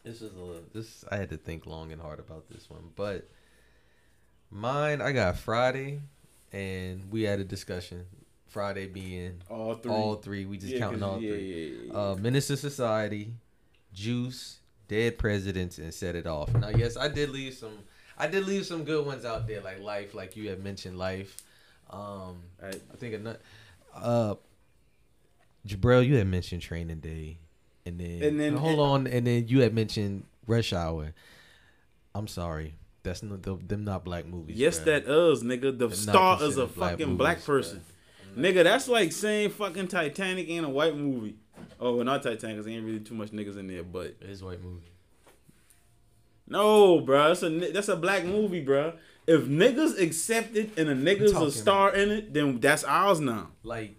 [0.03, 0.61] This is a little.
[0.73, 1.03] this.
[1.11, 3.27] I had to think long and hard about this one, but
[4.51, 6.01] mine I got Friday,
[6.51, 8.05] and we had a discussion.
[8.47, 9.91] Friday being All three.
[9.91, 10.45] all three.
[10.45, 11.87] We just Yeah, counting all yeah, three.
[11.87, 11.93] yeah.
[11.93, 13.33] Uh, Menace to Society,
[13.93, 16.51] Juice, Dead Presidents, and Set It Off.
[16.55, 17.77] Now, yes, I did leave some.
[18.17, 21.37] I did leave some good ones out there, like Life, like you had mentioned, Life.
[21.91, 23.39] Um, I- I think another.
[23.93, 24.35] Uh,
[25.67, 27.37] Jibral, you had mentioned Training Day,
[27.85, 31.13] and then And then- hold on, and then you had mentioned Rush Hour.
[32.15, 34.57] I'm sorry, that's not the, them not black movies.
[34.57, 34.85] Yes, bruh.
[34.85, 35.77] that is, nigga.
[35.77, 37.45] The They're star is a black fucking movies, black bruh.
[37.45, 37.81] person.
[38.37, 41.35] Nigga, that's like saying fucking Titanic ain't a white movie.
[41.79, 44.41] Oh, well, not Titanic, 'cause ain't really too much niggas in there, but It is
[44.41, 44.85] a white movie.
[46.47, 48.93] no, bro, that's a that's a black movie, bro.
[49.27, 53.19] If niggas accept it and a nigga's a talking star in it, then that's ours
[53.19, 53.49] now.
[53.63, 53.95] Like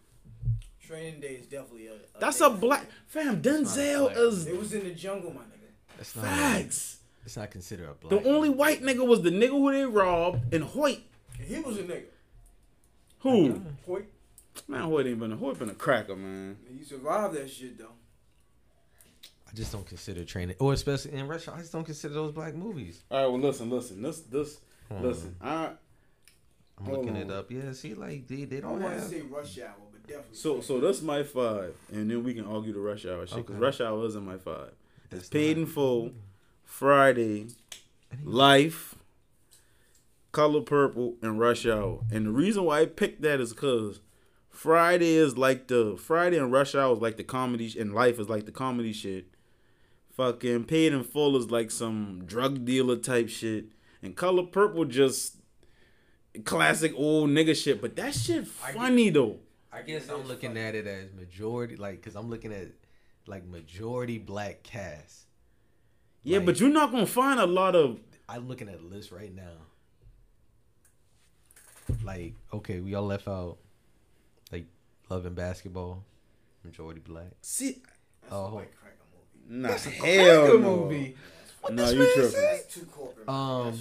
[0.80, 1.92] Training Day is definitely a.
[2.18, 3.26] That's a black fam.
[3.34, 5.96] not a Denzel is It was in the jungle, my nigga.
[5.96, 6.24] that's not.
[6.24, 6.99] facts.
[7.24, 8.22] It's not considered a black.
[8.22, 11.00] The only white nigga was the nigga who they robbed and Hoyt.
[11.38, 12.04] He was a nigga.
[13.20, 13.52] Who?
[13.54, 14.04] Uh, Hoyt.
[14.68, 16.56] Man, Hoyt ain't been a Hoyt been a cracker, man.
[16.76, 17.92] he survived that shit though.
[19.50, 22.54] I just don't consider training, or especially in Russia, I just don't consider those black
[22.54, 23.02] movies.
[23.10, 25.34] All right, well, listen, listen, this, this, Hold listen.
[25.40, 25.70] I
[26.78, 27.16] I'm looking on.
[27.16, 27.50] it up.
[27.50, 29.08] Yeah, see, like they, they don't want to have.
[29.08, 30.36] say Rush Hour, but definitely.
[30.36, 33.56] so so that's my five, and then we can argue the rush hour shit because
[33.56, 33.60] Okay.
[33.64, 34.70] rush hour isn't my five.
[35.10, 36.12] That's It's paid not- in full,
[36.70, 37.48] Friday,
[38.22, 38.94] Life,
[40.32, 42.00] Color Purple, and Rush Hour.
[42.12, 44.00] And the reason why I picked that is because
[44.48, 48.18] Friday is like the Friday and Rush Hour is like the comedy, sh- and Life
[48.20, 49.26] is like the comedy shit.
[50.16, 53.66] Fucking Paid in Full is like some drug dealer type shit,
[54.00, 55.36] and Color Purple just
[56.44, 57.82] classic old nigga shit.
[57.82, 59.40] But that shit I get- funny though.
[59.72, 62.68] I guess I'm looking at it as majority, like, cause I'm looking at
[63.26, 65.26] like majority black cast.
[66.22, 69.10] Yeah, Like- but you're not gonna find a lot of I'm looking at a list
[69.10, 69.52] right now.
[72.04, 73.58] Like, okay, we all left out
[74.52, 74.66] like
[75.08, 76.04] Love and Basketball,
[76.64, 77.32] majority black.
[77.42, 77.82] see.
[78.22, 78.46] That's Oh.
[78.46, 79.60] a white cracker movie.
[79.62, 80.76] Nah, That's a hell cracker no.
[80.76, 81.16] movie.
[81.60, 82.30] What No, this you man tripping.
[82.30, 82.62] say?
[82.70, 83.26] Too corporate.
[83.26, 83.36] man.
[83.36, 83.80] Um,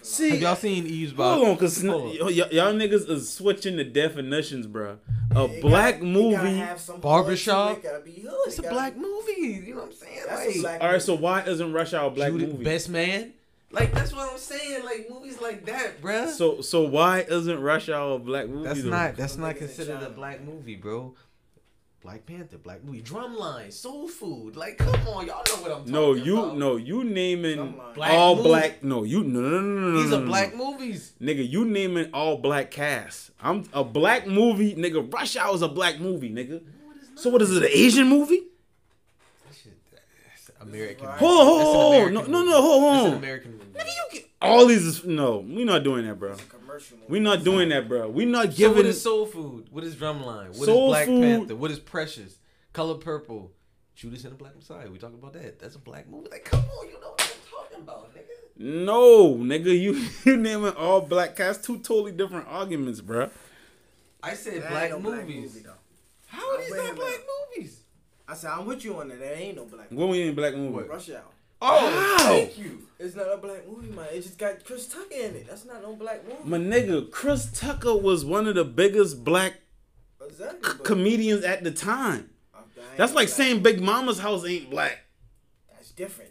[0.00, 0.30] That shit corporate as a see.
[0.30, 2.08] Have y'all seen Eve's Hold on, cause Hold on.
[2.08, 4.98] y- y- y'all niggas is switching the definitions, bro.
[5.34, 6.56] A It black gotta- movie.
[6.58, 7.78] have some Barbershop?
[7.78, 8.32] it, gotta be hood.
[8.46, 9.66] It's It a black be- movie.
[9.66, 10.20] You know what I'm saying?
[10.26, 11.04] That's like, a black All right, movie.
[11.04, 12.64] so why isn't Rush Hour a black Judy- movie?
[12.64, 13.32] Best Man.
[13.72, 14.84] Like that's what I'm saying.
[14.84, 16.26] Like movies like that, bro.
[16.26, 18.64] So so why isn't Rush Hour a black movie?
[18.66, 18.90] that's though?
[18.90, 21.14] not that's not considered a black movie, bro.
[22.02, 24.56] Black Panther, black movie, Drumline, Soul Food.
[24.56, 26.56] Like, come on, y'all know what I'm talking No, you about.
[26.56, 28.48] no, you naming Black all movie.
[28.48, 28.82] black.
[28.82, 29.88] No, you no no no no.
[29.90, 30.72] no, These no, are black no.
[30.72, 31.12] movies.
[31.20, 33.32] Nigga, you naming all black cast.
[33.42, 35.12] I'm a black movie, nigga.
[35.12, 36.62] Rush Hour is a black movie, nigga.
[37.16, 37.62] So what is it?
[37.64, 38.44] An Asian movie?
[39.46, 41.06] That shit, that's American.
[41.06, 42.00] Hold on, hold on, hold on.
[42.08, 43.18] American No, no, no, hold That's an on.
[43.18, 43.64] American movie.
[43.74, 43.99] Nigga, you get
[44.42, 45.38] all these is no.
[45.38, 46.32] We not doing that, bro.
[46.32, 47.10] It's a commercial movie.
[47.12, 48.08] We not doing that, bro.
[48.08, 48.76] We not So giving.
[48.78, 49.68] what is Soul Food?
[49.70, 50.48] What is Drumline?
[50.48, 51.56] What is Soul Black Food- Panther?
[51.56, 52.38] What is Precious?
[52.72, 53.52] Color Purple.
[53.94, 54.88] Judas and the Black Messiah.
[54.90, 55.58] We talking about that.
[55.58, 56.28] That's a black movie.
[56.30, 58.24] Like, come on, you know what I'm talking about, nigga.
[58.56, 61.64] no, nigga, you you naming all black cast.
[61.64, 63.28] Two totally different arguments, bro.
[64.22, 65.52] I said That black no movies.
[65.52, 65.74] movie, though.
[66.28, 67.20] How are these not black
[67.56, 67.80] movies?
[68.26, 69.18] I said I'm with you on that.
[69.18, 70.00] That ain't no black movie.
[70.00, 70.88] When we in black movie?
[70.88, 71.22] Rush Hour.
[71.62, 72.28] Oh, How?
[72.28, 72.78] thank you.
[72.98, 74.06] It's not a black movie, man.
[74.12, 75.46] It just got Chris Tucker in it.
[75.48, 76.40] That's not no black movie.
[76.44, 79.54] My nigga, Chris Tucker was one of the biggest black
[80.26, 80.70] exactly.
[80.70, 82.30] c- comedians at the time.
[82.52, 83.36] That ain't That's like black.
[83.36, 84.98] saying Big Mama's house ain't black.
[85.72, 86.29] That's different.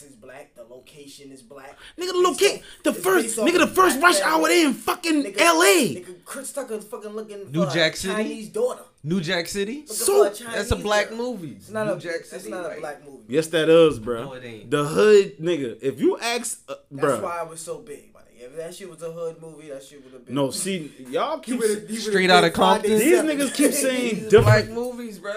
[0.00, 0.54] The is black.
[0.54, 1.76] The location is black.
[1.98, 2.60] Nigga, the look, based it.
[2.60, 5.94] off- The first, nigga, the first black rush hour they in fucking Nigga, L.A.
[5.96, 8.14] Nigga, Chris Tucker's fucking looking New for Jack a City?
[8.14, 8.82] Chinese daughter.
[9.04, 9.86] New Jack City.
[9.86, 11.18] So, a That's a black girl.
[11.18, 11.52] movie.
[11.58, 11.98] It's not New a.
[11.98, 13.24] Jack That's City, not a black movie.
[13.28, 14.24] Yes, that is, bro.
[14.24, 14.70] No, it ain't.
[14.70, 15.78] The hood, nigga.
[15.82, 17.20] If you ask, uh, That's bro.
[17.22, 18.26] why it was so big, buddy.
[18.38, 20.34] If that shit was a hood movie, that shit would have been.
[20.34, 21.58] No, see, y'all keep.
[21.60, 22.98] would've- he s- would've Straight out of Friday Compton?
[22.98, 24.72] These niggas keep saying These different.
[24.72, 25.34] movies, bro.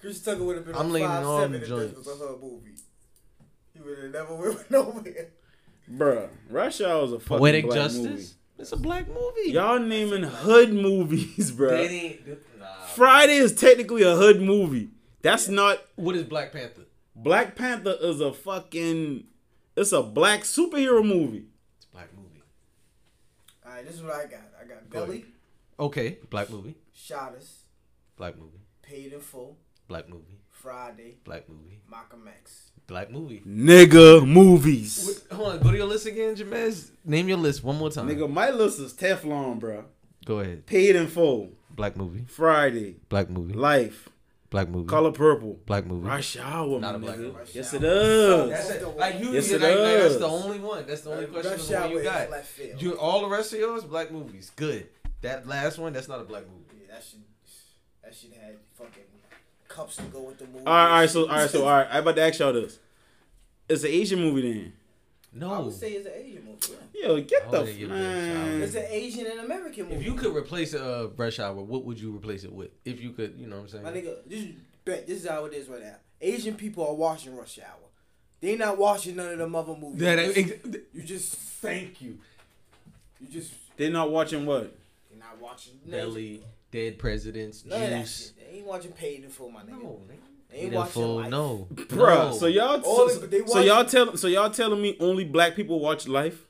[0.00, 1.96] Chris Tucker would have been I'm leaning five on seven if this joints.
[1.98, 2.70] was a hood movie.
[3.88, 5.28] He would have never went nowhere.
[5.90, 8.02] Bruh, Rush Hour is a fucking Poetic black Justice.
[8.04, 8.26] movie.
[8.58, 9.52] It's a black movie.
[9.52, 11.88] Y'all naming hood movies, They bruh.
[11.88, 12.66] ain't- nah.
[12.94, 14.90] Friday is technically a hood movie.
[15.22, 15.78] That's not.
[15.96, 16.82] What is Black Panther?
[17.16, 19.24] Black Panther is a fucking.
[19.76, 21.46] It's a black superhero movie.
[21.76, 22.42] It's a black movie.
[23.64, 24.40] All right, this is what I got.
[24.60, 25.24] I got Go Belly,
[25.80, 26.74] Okay, black movie.
[26.96, 27.60] Shottas,
[28.16, 28.58] Black movie.
[28.82, 30.40] Paid in Full, Black movie.
[30.50, 31.80] Friday, Black movie.
[31.88, 32.67] Malcolm X.
[32.88, 33.42] Black movie.
[33.46, 35.22] Nigga movies.
[35.30, 36.90] What, hold on, go to your list again, Jameze.
[37.04, 38.08] Name your list one more time.
[38.08, 39.84] Nigga, my list is Teflon, bro.
[40.24, 40.64] Go ahead.
[40.66, 41.50] Paid in full.
[41.70, 42.24] Black movie.
[42.26, 42.96] Friday.
[43.10, 43.52] Black movie.
[43.52, 44.08] Life.
[44.50, 44.88] Black movie.
[44.88, 45.58] Color Purple.
[45.66, 46.08] Black movie.
[46.08, 47.36] Rush Hour, Not a black movie.
[47.52, 47.80] Yes, Hour.
[47.80, 48.48] it is.
[48.50, 48.96] That's it.
[48.96, 50.86] Like you, Yes, it like, that's the only one.
[50.86, 52.30] That's the only question Rush of Hour you is got.
[52.30, 52.80] left field.
[52.82, 54.50] You all the rest of yours black movies.
[54.56, 54.88] Good.
[55.20, 56.64] That last one, that's not a black movie.
[56.86, 57.20] Yeah, that should
[58.02, 59.02] that should have fucking
[59.78, 60.66] cups to go with the movie.
[60.66, 61.86] All right, all right, so all right, so all right.
[61.90, 62.78] I about to ask y'all this.
[63.68, 64.72] It's an Asian movie then.
[65.32, 66.72] No, I would say it's an Asian movie.
[66.94, 67.08] Yeah.
[67.08, 68.62] Yo, get I the wouldn't give it a man.
[68.62, 69.96] It's an Asian and American movie.
[69.96, 72.70] If you could replace uh, Rush Hour, what would you replace it with?
[72.84, 73.84] If you could, you know what I'm saying?
[73.84, 75.96] My nigga, this is, bet, this is how it is right now.
[76.20, 77.88] Asian people are watching Rush Hour.
[78.40, 80.00] They not watching none of the other movies.
[80.00, 82.18] That- you, just, ex- you just Thank you.
[83.20, 84.74] you just They're not watching what?
[85.10, 88.32] They're not watching none, Belly, dead presidents, none of that shit.
[88.38, 89.82] They ain't watching Paid in Full, my nigga.
[89.82, 90.00] No,
[90.50, 91.30] They ain't watching full, Life.
[91.30, 92.36] no, Bruh, No.
[92.38, 95.54] so y'all All so, the- they so y'all tell so y'all telling me only black
[95.56, 96.44] people watch Life?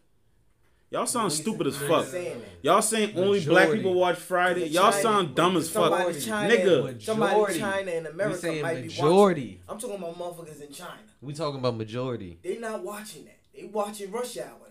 [0.90, 2.06] Y'all sound stupid as fuck.
[2.06, 2.40] saying.
[2.62, 4.66] Y'all saying only black people watch Friday?
[4.68, 5.90] Y'all sound dumb as fuck.
[6.18, 7.02] China, Nigga.
[7.02, 7.58] somebody Majority.
[7.60, 9.60] China and We America saying might be majority.
[9.68, 9.68] watching.
[9.68, 10.98] I'm talking about motherfuckers in China.
[11.20, 12.38] We talking about majority.
[12.42, 13.36] They not watching that.
[13.54, 14.67] They watching Rush Hour though.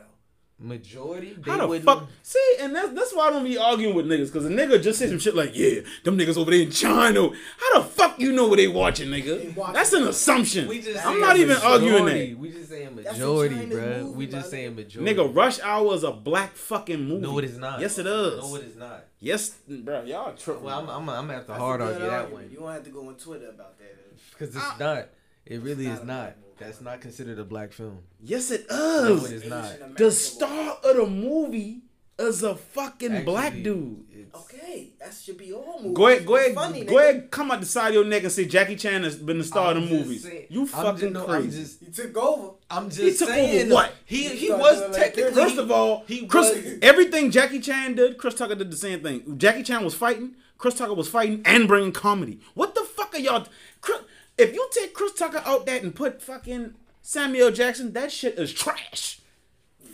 [0.60, 1.34] Majority.
[1.38, 2.08] They How the wouldn't- fuck?
[2.24, 4.98] See, and that's that's why I don't be arguing with niggas, cause a nigga just
[4.98, 8.32] say some shit like, "Yeah, them niggas over there in China." How the fuck you
[8.32, 9.56] know what they watching, They nigga?
[9.56, 10.68] watching That's an assumption.
[10.68, 12.38] We just I'm saying not even arguing that.
[12.40, 14.02] We just saying That's a majority, China bruh.
[14.02, 14.76] movie, We just my saying nigga.
[14.78, 15.14] majority.
[15.14, 17.22] Nigga, Rush Hour is a black fucking movie.
[17.22, 17.80] No, it is not.
[17.80, 18.40] Yes, it is.
[18.42, 19.06] No, it is not.
[19.20, 20.64] Yes, bro, y'all tripping.
[20.64, 22.84] Well, I'm, I'm, I'm gonna have to That's hard argue that one You don't have
[22.84, 23.96] to go on Twitter about that.
[24.32, 24.76] because it's Ah.
[24.80, 25.10] not.
[25.50, 26.22] It really It's is not a not.
[26.24, 26.44] black movie.
[26.60, 28.00] That's not considered a black film.
[28.24, 29.98] yes, it No, it is not.
[29.98, 31.82] The star of the movie
[32.20, 34.06] is a fucking black dude.
[34.12, 35.96] it's- Okay, that should be all movies.
[35.96, 37.00] Go ahead, go ahead, funny, go nigga.
[37.10, 39.44] ahead, come out the side of your neck and say Jackie Chan has been the
[39.44, 40.24] star I'm of the movies.
[40.24, 41.46] saying- you I'm fucking just, crazy.
[41.46, 42.50] I'm just, He took over.
[42.72, 43.72] I'm just He took over saying.
[43.72, 43.94] Uh, what?
[44.06, 45.24] He He he was doing like technically.
[45.32, 45.44] this.
[45.44, 49.02] First of all, he Chris, was- everything Jackie Chan did, Chris Tucker did the same
[49.04, 49.38] thing.
[49.38, 52.40] Jackie Chan was fighting, Chris Tucker was fighting and bringing comedy.
[52.56, 53.48] What the fuck are y'all?
[53.82, 54.00] Chris,
[54.38, 58.54] if you take Chris Tucker out that and put fucking Samuel Jackson, that shit is
[58.54, 59.20] trash.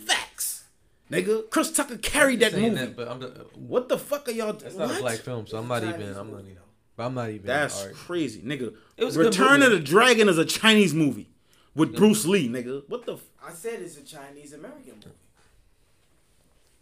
[0.06, 0.64] Facts,
[1.10, 1.48] nigga.
[1.50, 2.86] Chris Tucker carried that saying movie.
[2.86, 4.52] that, but I'm the, uh, what the fuck are y'all?
[4.52, 4.64] doing?
[4.64, 4.98] that's not what?
[4.98, 6.16] a black film, so I'm not even.
[6.16, 6.58] I'm not even.
[6.96, 7.46] But I'm not even.
[7.46, 8.74] That's crazy, nigga.
[8.96, 11.28] It was Return of the Dragon is a Chinese movie
[11.74, 12.82] with Bruce Lee, nigga.
[12.88, 13.14] What the?
[13.14, 15.08] F- I said it's a Chinese American movie.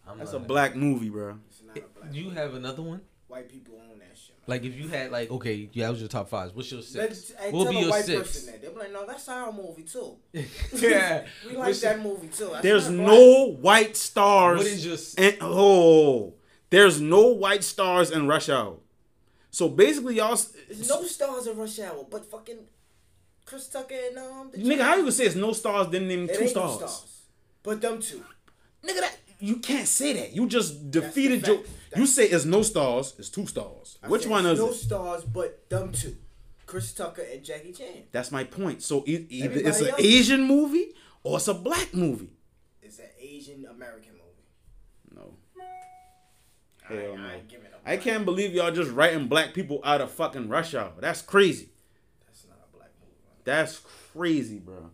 [0.06, 1.38] I'm That's a black movie, bro.
[1.48, 2.14] It's not a black.
[2.14, 3.00] You have another one?
[3.28, 4.31] White people own that shit.
[4.46, 4.58] Man.
[4.58, 6.50] Like if you had like okay, yeah, that was your top five.
[6.54, 7.32] What's your Let- six?
[7.38, 8.18] hey, What will be a your white six?
[8.20, 8.60] person.
[8.60, 10.16] They'll be like, no, that's our movie too.
[10.74, 11.24] yeah.
[11.46, 12.48] We like What's that your- movie too.
[12.52, 14.58] That's There's not no white stars.
[14.58, 16.34] What is your and oh,
[16.70, 18.76] there's no white stars in Rush Hour.
[19.50, 20.38] So basically, y'all.
[20.68, 22.58] There's no stars in Rush Hour, but fucking
[23.44, 24.50] Chris Tucker and um.
[24.52, 25.88] The nigga, how you gonna say it's no stars?
[25.88, 26.76] Then name two stars.
[26.76, 27.20] stars.
[27.62, 28.24] But them two.
[28.82, 30.32] Nigga, that you can't say that.
[30.34, 31.44] You just defeated.
[31.44, 31.62] Joe.
[31.96, 33.14] You say it's no stars.
[33.18, 33.98] It's two stars.
[34.02, 34.74] I Which one is no it?
[34.74, 36.16] stars, but them two.
[36.64, 38.04] Chris Tucker and Jackie Chan.
[38.12, 38.82] That's my point.
[38.82, 42.30] So either Everybody it's an Asian movie or it's a black movie.
[42.80, 45.14] It's an Asian American movie.
[45.14, 45.34] No.
[46.88, 47.24] I, Hell I no.
[47.24, 47.82] up.
[47.84, 50.92] I can't believe y'all just writing black people out of fucking Rush Hour.
[51.00, 51.68] That's crazy.
[52.26, 53.12] That's not a black movie.
[53.26, 53.40] Man.
[53.44, 53.82] That's
[54.14, 54.90] crazy, bro.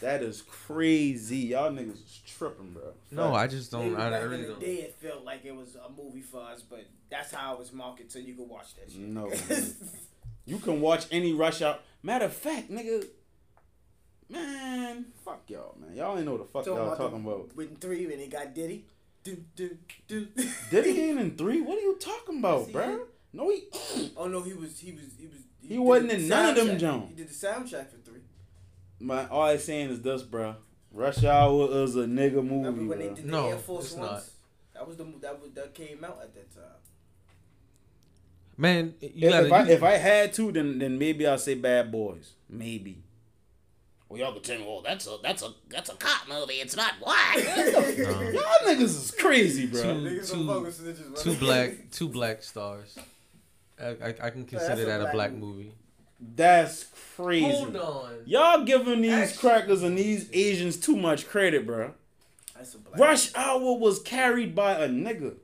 [0.00, 1.36] That is crazy.
[1.38, 2.92] Y'all niggas is tripping, bro.
[3.10, 3.94] No, I just don't.
[3.96, 4.60] I, I back really in the don't.
[4.60, 7.72] day, it felt like it was a movie for us, but that's how it was
[7.72, 9.00] marketed, so you could watch that shit.
[9.00, 9.30] No.
[10.46, 11.78] You can watch any Rush Hour.
[12.02, 13.06] Matter of fact, nigga.
[14.28, 15.94] Man, fuck y'all, man.
[15.96, 17.54] Y'all ain't know what the fuck y'all talking the- about.
[17.56, 18.84] With three, when he got Diddy.
[19.22, 19.76] Do, do,
[20.08, 20.26] do.
[20.70, 21.60] Diddy ain't in three.
[21.60, 22.94] What are you talking about, Yes, bro?
[22.94, 23.00] is.
[23.32, 24.12] No, he.
[24.16, 25.36] Oh no, he was, he was, he was.
[25.62, 26.80] He did wasn't in none of them soundtrack.
[26.80, 27.08] Jones.
[27.10, 27.99] He did the soundtrack for three.
[29.00, 30.56] My all I saying is this, bro.
[30.92, 33.94] Rush Hour is a nigga Remember movie, when they did the No, Air Force it's
[33.94, 34.10] Ones?
[34.10, 34.22] not.
[34.74, 36.64] That was the mo- that was that came out at that time.
[38.56, 39.46] Man, you If, gotta.
[39.46, 42.32] if I if I had to, then then maybe I'll say Bad Boys.
[42.48, 43.02] Maybe.
[44.08, 46.54] Well, y'all could tell me, well, that's a that's a that's a cop movie.
[46.54, 47.36] It's not black.
[47.36, 47.44] Y'all
[48.66, 49.80] niggas is crazy, bro.
[49.82, 51.22] Two- Niggas don't two- fuck with snitches, bro.
[51.22, 52.98] two black, two black stars.
[53.80, 55.44] I, I, I can consider that a black black movie.
[55.64, 55.72] movie.
[56.20, 57.50] That's crazy.
[57.50, 58.14] Hold on.
[58.26, 61.92] Y'all giving these Actually- crackers and these Asians too much credit, bro.
[62.56, 63.00] That's a black.
[63.00, 65.34] Rush Hour was carried by a nigga.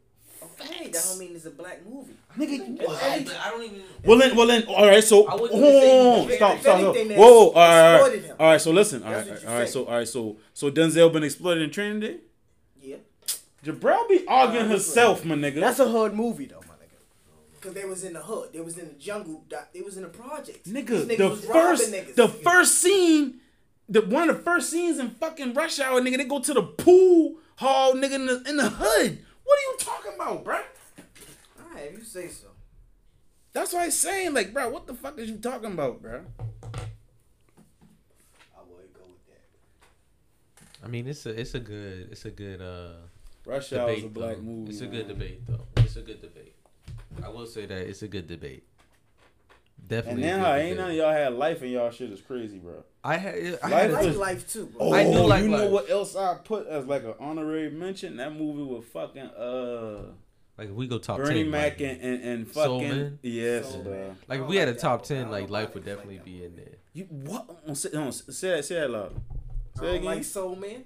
[0.42, 2.14] Okay, that don't mean it's a black movie.
[2.38, 3.36] Nigga, I, what?
[3.46, 3.82] I don't even.
[4.04, 5.02] Well then, well then, all right.
[5.02, 6.78] So I hold wouldn't even say on, stop, stop, stop.
[6.80, 8.60] anything, they Whoa, all right, all right, all right.
[8.60, 9.68] So listen, all That's right, what you all right.
[9.68, 12.18] So all right, so so Denzel been exploited in Trinity.
[12.80, 12.96] Yeah.
[13.64, 15.60] Jibral be arguing Nah, herself, my nigga.
[15.60, 16.65] That's a hard movie though, my nigga.
[17.66, 19.44] Cause they was in the hood, they was in the jungle,
[19.74, 20.68] they was in the projects.
[20.68, 22.14] Nigga, These the niggas was robbing first niggas.
[22.14, 23.40] the first scene,
[23.88, 26.62] the one of the first scenes in fucking Rush Hour, nigga, they go to the
[26.62, 29.18] pool hall, nigga, in the in the hood.
[29.42, 30.62] What are you talking about, bruh?
[31.60, 32.46] Alright, if you say so.
[33.52, 36.20] That's why I'm saying, like, bro, what the fuck is you talking about, bro?
[36.74, 40.84] I would go with that.
[40.84, 42.92] I mean, it's a it's a good it's a good uh
[43.44, 44.42] Rush Hour is a black though.
[44.42, 44.70] movie.
[44.70, 45.66] It's a good debate though.
[45.78, 46.52] It's a good debate.
[47.24, 48.64] I will say that it's a good debate.
[49.86, 50.22] Definitely.
[50.22, 50.66] a then good how debate.
[50.68, 52.82] ain't none of y'all had life and y'all shit is crazy, bro.
[53.04, 53.34] I had.
[53.62, 54.86] I Life had I a- like life too, bro.
[54.88, 55.70] Oh, I do like you know Life.
[55.70, 58.16] what else I put as like an honorary mention?
[58.16, 60.02] That movie with fucking uh
[60.58, 61.50] like if we go top Bernie ten.
[61.50, 63.18] Mac like, and, and, and Soul fucking Man?
[63.22, 63.92] yes, Soul bro.
[63.92, 64.16] Man.
[64.26, 66.44] like if we had a top ten, I like life would it like definitely be
[66.44, 66.74] in there.
[66.94, 67.46] You what?
[67.68, 68.64] Oh, Say, oh, say that.
[68.64, 69.12] Say that loud.
[69.14, 70.04] I Say don't again.
[70.04, 70.84] like Soul Man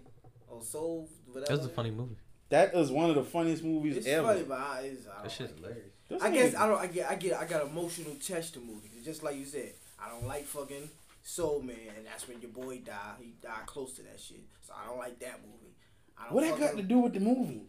[0.48, 1.46] or Soul whatever.
[1.46, 2.16] That was a funny movie.
[2.50, 4.26] that is one of the funniest movies It's ever.
[4.28, 5.92] funny, but I, it's, I That don't shit's hilarious.
[6.10, 6.78] This I guess I don't.
[6.78, 7.08] I get.
[7.10, 7.40] I get.
[7.40, 8.90] I got emotional attached to movies.
[9.04, 9.72] Just like you said,
[10.04, 10.90] I don't like fucking
[11.22, 13.16] Soul Man, and that's when your boy died.
[13.20, 15.72] He died close to that shit, so I don't like that movie.
[16.18, 17.62] I don't What that got to do with the movie?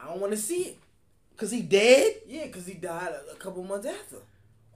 [0.00, 0.78] I don't want to see it.
[1.36, 2.14] Cause he dead?
[2.28, 4.16] Yeah, cause he died a, a couple months after.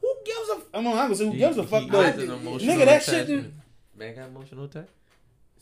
[0.00, 0.76] Who gives a?
[0.76, 2.00] I'm not gonna say who He- gives a fuck though.
[2.00, 2.32] I an do.
[2.32, 3.54] emotional Nigga, that shit attachment.
[3.96, 4.88] Man got emotional attachment.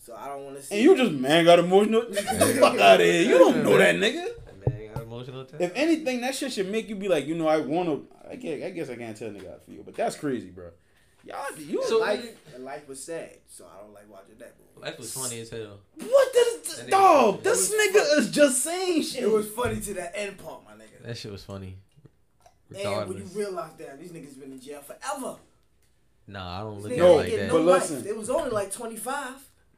[0.01, 0.75] So I don't want to see.
[0.77, 2.03] And you just man got emotional.
[2.13, 3.23] Get the fuck out of here.
[3.23, 4.29] You don't know that nigga.
[5.27, 5.63] That man got emotional attachment.
[5.63, 8.01] If anything, that shit should make you be like, you know, I wanna.
[8.31, 10.71] I guess, I guess I can't tell nigga how I feel, but that's crazy, bro.
[11.25, 11.83] Y'all, you.
[11.85, 14.87] So- life, and life was sad, so I don't like watching that movie.
[14.89, 15.79] Life was funny as hell.
[15.97, 17.43] what does That nigga- dog?
[17.45, 19.23] This It was nigga is just saying shit.
[19.25, 21.05] It was funny to that end part, my nigga.
[21.05, 21.77] That shit was funny.
[22.75, 25.37] And when you realize that these niggas been in jail forever.
[26.27, 27.47] Nah, I don't look at niggas it No, like get that.
[27.49, 27.91] no but life.
[27.91, 28.07] listen.
[28.07, 29.35] It was only like twenty five.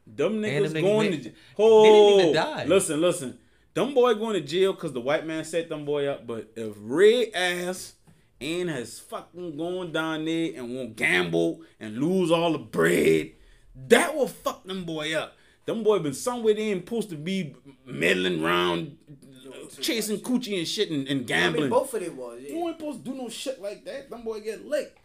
[0.07, 1.37] Them niggas them niggas going made- to jail.
[1.57, 2.65] Oh, they didn't even die.
[2.65, 3.39] Listen, listen.
[3.75, 6.25] Them boy going to jail because the white man set them boy up.
[6.25, 7.93] But if red ass
[8.39, 13.31] and has fucking going down there and won't gamble and lose all the bread,
[13.89, 15.35] that will fuck them boy up.
[15.65, 17.53] Them boy been somewhere they ain't supposed to be
[17.85, 18.97] meddling around,
[19.81, 21.63] chasing coochie and shit and, and I gambling.
[21.63, 22.39] mean, both of them was.
[22.41, 24.09] Yeah, you ain't supposed to do no shit like that.
[24.09, 24.97] Them boy get licked.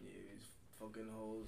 [0.00, 0.46] yeah it's
[0.78, 1.46] fucking hoes.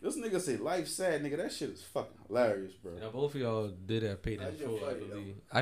[0.00, 1.36] This nigga say life sad, nigga.
[1.38, 2.92] That shit is fucking hilarious, bro.
[3.00, 5.34] Now both of y'all did have paid in full, I believe.
[5.52, 5.60] I,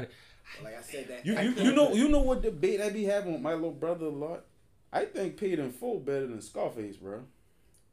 [0.63, 3.33] like I said, that You, you, you know you know what debate I be having
[3.33, 4.45] with my little brother a lot.
[4.93, 7.21] I think paid in full better than Scarface, bro.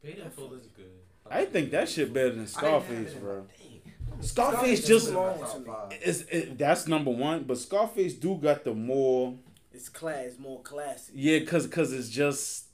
[0.04, 0.86] paid in full is good.
[1.30, 3.46] I think that shit better than Scarface, bro.
[4.22, 8.64] Scarface Scarface just is long to is it, that's number one, but Scarface do got
[8.64, 9.36] the more
[9.74, 11.14] It's class, more classy.
[11.16, 12.66] yeah, cause cause it's just.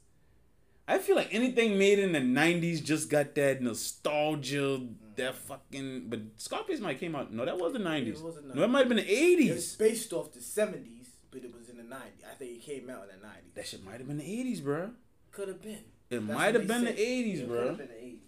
[0.90, 4.82] I feel like anything made in the '90s just got that nostalgia,
[5.16, 6.06] that fucking.
[6.10, 7.32] But Scarface might came out.
[7.32, 8.08] No, that was the '90s.
[8.08, 9.78] It was the No, it might have been the It was '80s.
[9.78, 12.24] based off the seventies, but it was in the nineties.
[12.30, 13.54] I think it came out in the nineties.
[13.54, 14.90] That shit might have been the '80s, bro.
[15.32, 15.84] Could have been.
[16.10, 17.58] It might what have they been the '80s, bro.
[17.60, 18.20] Could have been the eighties.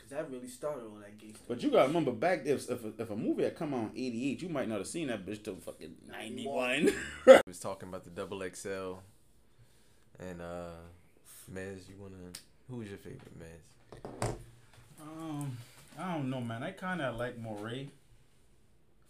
[0.00, 1.44] Cause that really started all that gangster.
[1.46, 4.02] But you gotta remember back if if a, if a movie had come out in
[4.04, 6.92] '88, you might not have seen that bitch till fucking '91.
[7.26, 8.94] We was talking about the double XL,
[10.20, 10.70] and uh,
[11.52, 12.14] Mez, you wanna?
[12.70, 14.34] Who's your favorite Mez?
[15.00, 15.56] um,
[15.98, 16.62] I don't know, man.
[16.62, 17.88] I kind of like Morray.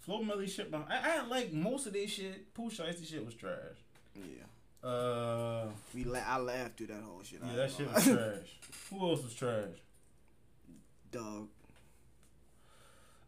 [0.01, 2.55] Flo Milli shit, but I, I like most of this shit.
[2.55, 3.77] Pooh Shiesty shit was trash.
[4.17, 4.89] Yeah.
[4.89, 7.41] Uh, We la- I laughed through that whole shit.
[7.45, 8.59] Yeah, that shit was trash.
[8.91, 9.69] Who else was trash?
[11.11, 11.49] Dugg.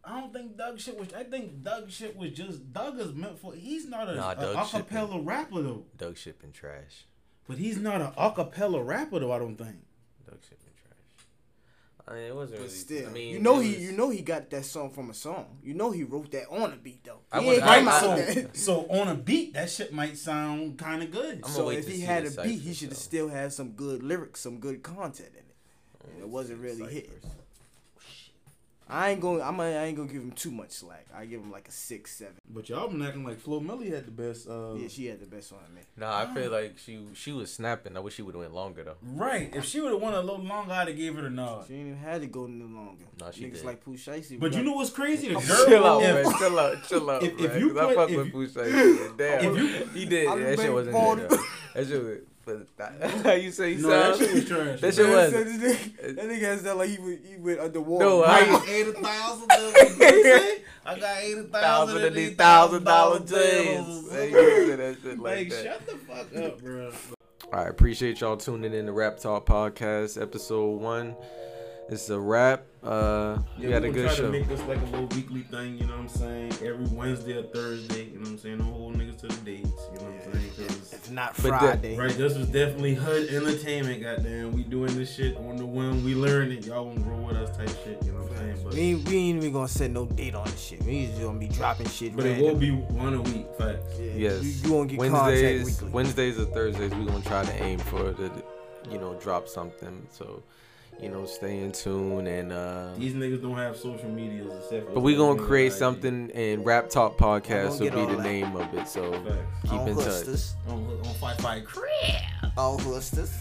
[0.03, 1.13] I don't think Dugg shit was.
[1.13, 3.53] I think Dugg shit was just Dugg is meant for.
[3.53, 5.85] He's not a, Nah, a Dugg shit acapella rapper though.
[5.99, 7.05] Dugg Shipping trash.
[7.51, 9.33] But he's not an acapella rapper though.
[9.33, 9.77] I don't think.
[10.25, 12.07] Dugg Shipping trash.
[12.09, 12.75] I mean, it wasn't But really.
[12.77, 15.15] still, I mean, you know he, was- you know he got that song from a
[15.15, 15.59] song.
[15.63, 17.19] You know he wrote that on a beat though.
[17.33, 18.57] I He was- ain't I- come I- so, with that.
[18.57, 21.41] so on a beat, that shit might sound kind of good.
[21.45, 24.41] I'm So if he had a beat, he should have still had some good lyrics,
[24.41, 25.57] some good content in it.
[26.15, 27.11] And it wasn't really hitting.
[28.91, 29.41] I ain't going.
[29.43, 29.59] I'm.
[29.61, 31.07] I ain't gonna give him too much slack.
[31.15, 32.35] I give him like a six, seven.
[32.49, 34.49] But y'all been acting like Flo Milli had the best.
[34.49, 35.85] Uh, Yeah, she had the best one, man.
[35.97, 37.97] Nah, I feel like she she was snapping.
[37.97, 38.97] I wish she would have went longer though.
[39.03, 39.55] Right.
[39.55, 41.67] If she would have won a little longer, I'd have gave her the nod.
[41.69, 43.05] She ain't even had to go no longer.
[43.21, 43.65] Nah, she Niggas did.
[43.65, 44.39] like Pooh Shiesty.
[44.41, 45.29] But you know what's crazy?
[45.29, 45.67] The girl.
[45.67, 46.39] chill out, if- man.
[46.39, 47.61] Chill out, chill out, if- if man.
[47.61, 49.17] you 'cause I put- fuck if with you- Pooh Shiesty.
[49.19, 50.27] Damn, If you- he did.
[50.29, 51.31] I Yeah, that shit been wasn't born- good.
[51.31, 51.37] Though.
[51.75, 52.19] That shit was.
[52.45, 54.19] But that, how you say he No, that sound?
[54.31, 54.81] shit was trash.
[54.81, 55.31] That shit Man was.
[55.33, 58.05] said this nigga- That nigga has that like he went, he went underwater.
[58.05, 59.47] No, I I got eighty thousand.
[59.51, 64.11] I got eighty thousand of these thousand dollar chains.
[64.13, 65.65] Hey, you say that shit like, Like, that.
[65.65, 66.93] shut the fuck up, bro.
[67.53, 71.15] All right, appreciate y'all tuning in to Wraptawk Podcast, episode one.
[71.89, 72.63] It's a wrap.
[72.85, 74.23] Uh, we had we a gonna good try show.
[74.23, 76.53] to make this like a little weekly thing, you know what I'm saying?
[76.65, 78.59] Every Wednesday or Thursday, you know what I'm saying?
[78.59, 80.40] Don't hold niggas to the dates, you know what I'm saying?
[81.11, 81.97] 'Cause- If not But that- Friday.
[81.97, 84.53] right, this was definitely HUD entertainment, goddamn.
[84.53, 86.65] We doing this shit on the one we learn it.
[86.67, 88.57] Y'all gonna roll with us type shit, you know what I'm saying?
[88.65, 90.83] But, We ain't, we ain't even gonna set no date on this shit.
[90.85, 92.15] We just gonna be dropping shit.
[92.17, 92.49] but it random.
[92.49, 93.99] will be one a week, facts.
[93.99, 94.43] Yeah, Yes.
[94.45, 95.89] You, you won't get contact Wednesdays, weekly.
[95.91, 98.31] Wednesdays or Thursdays, we gonna try to aim for the,
[98.91, 100.07] you know, drop something.
[100.11, 100.43] So,
[101.03, 102.53] you know, stay in tune and.
[102.53, 105.79] uh These niggas don't have social medias except for But we gonna create IG.
[105.79, 108.23] something, and Wraptawk Podcast will be the that.
[108.25, 108.87] name of it.
[108.89, 109.35] So Facts.
[109.65, 110.05] keep on in touch.
[110.05, 110.55] hustlers.
[110.69, 110.75] On,
[111.05, 112.53] on Fight Fight Crib.
[112.57, 113.35] On hustlers.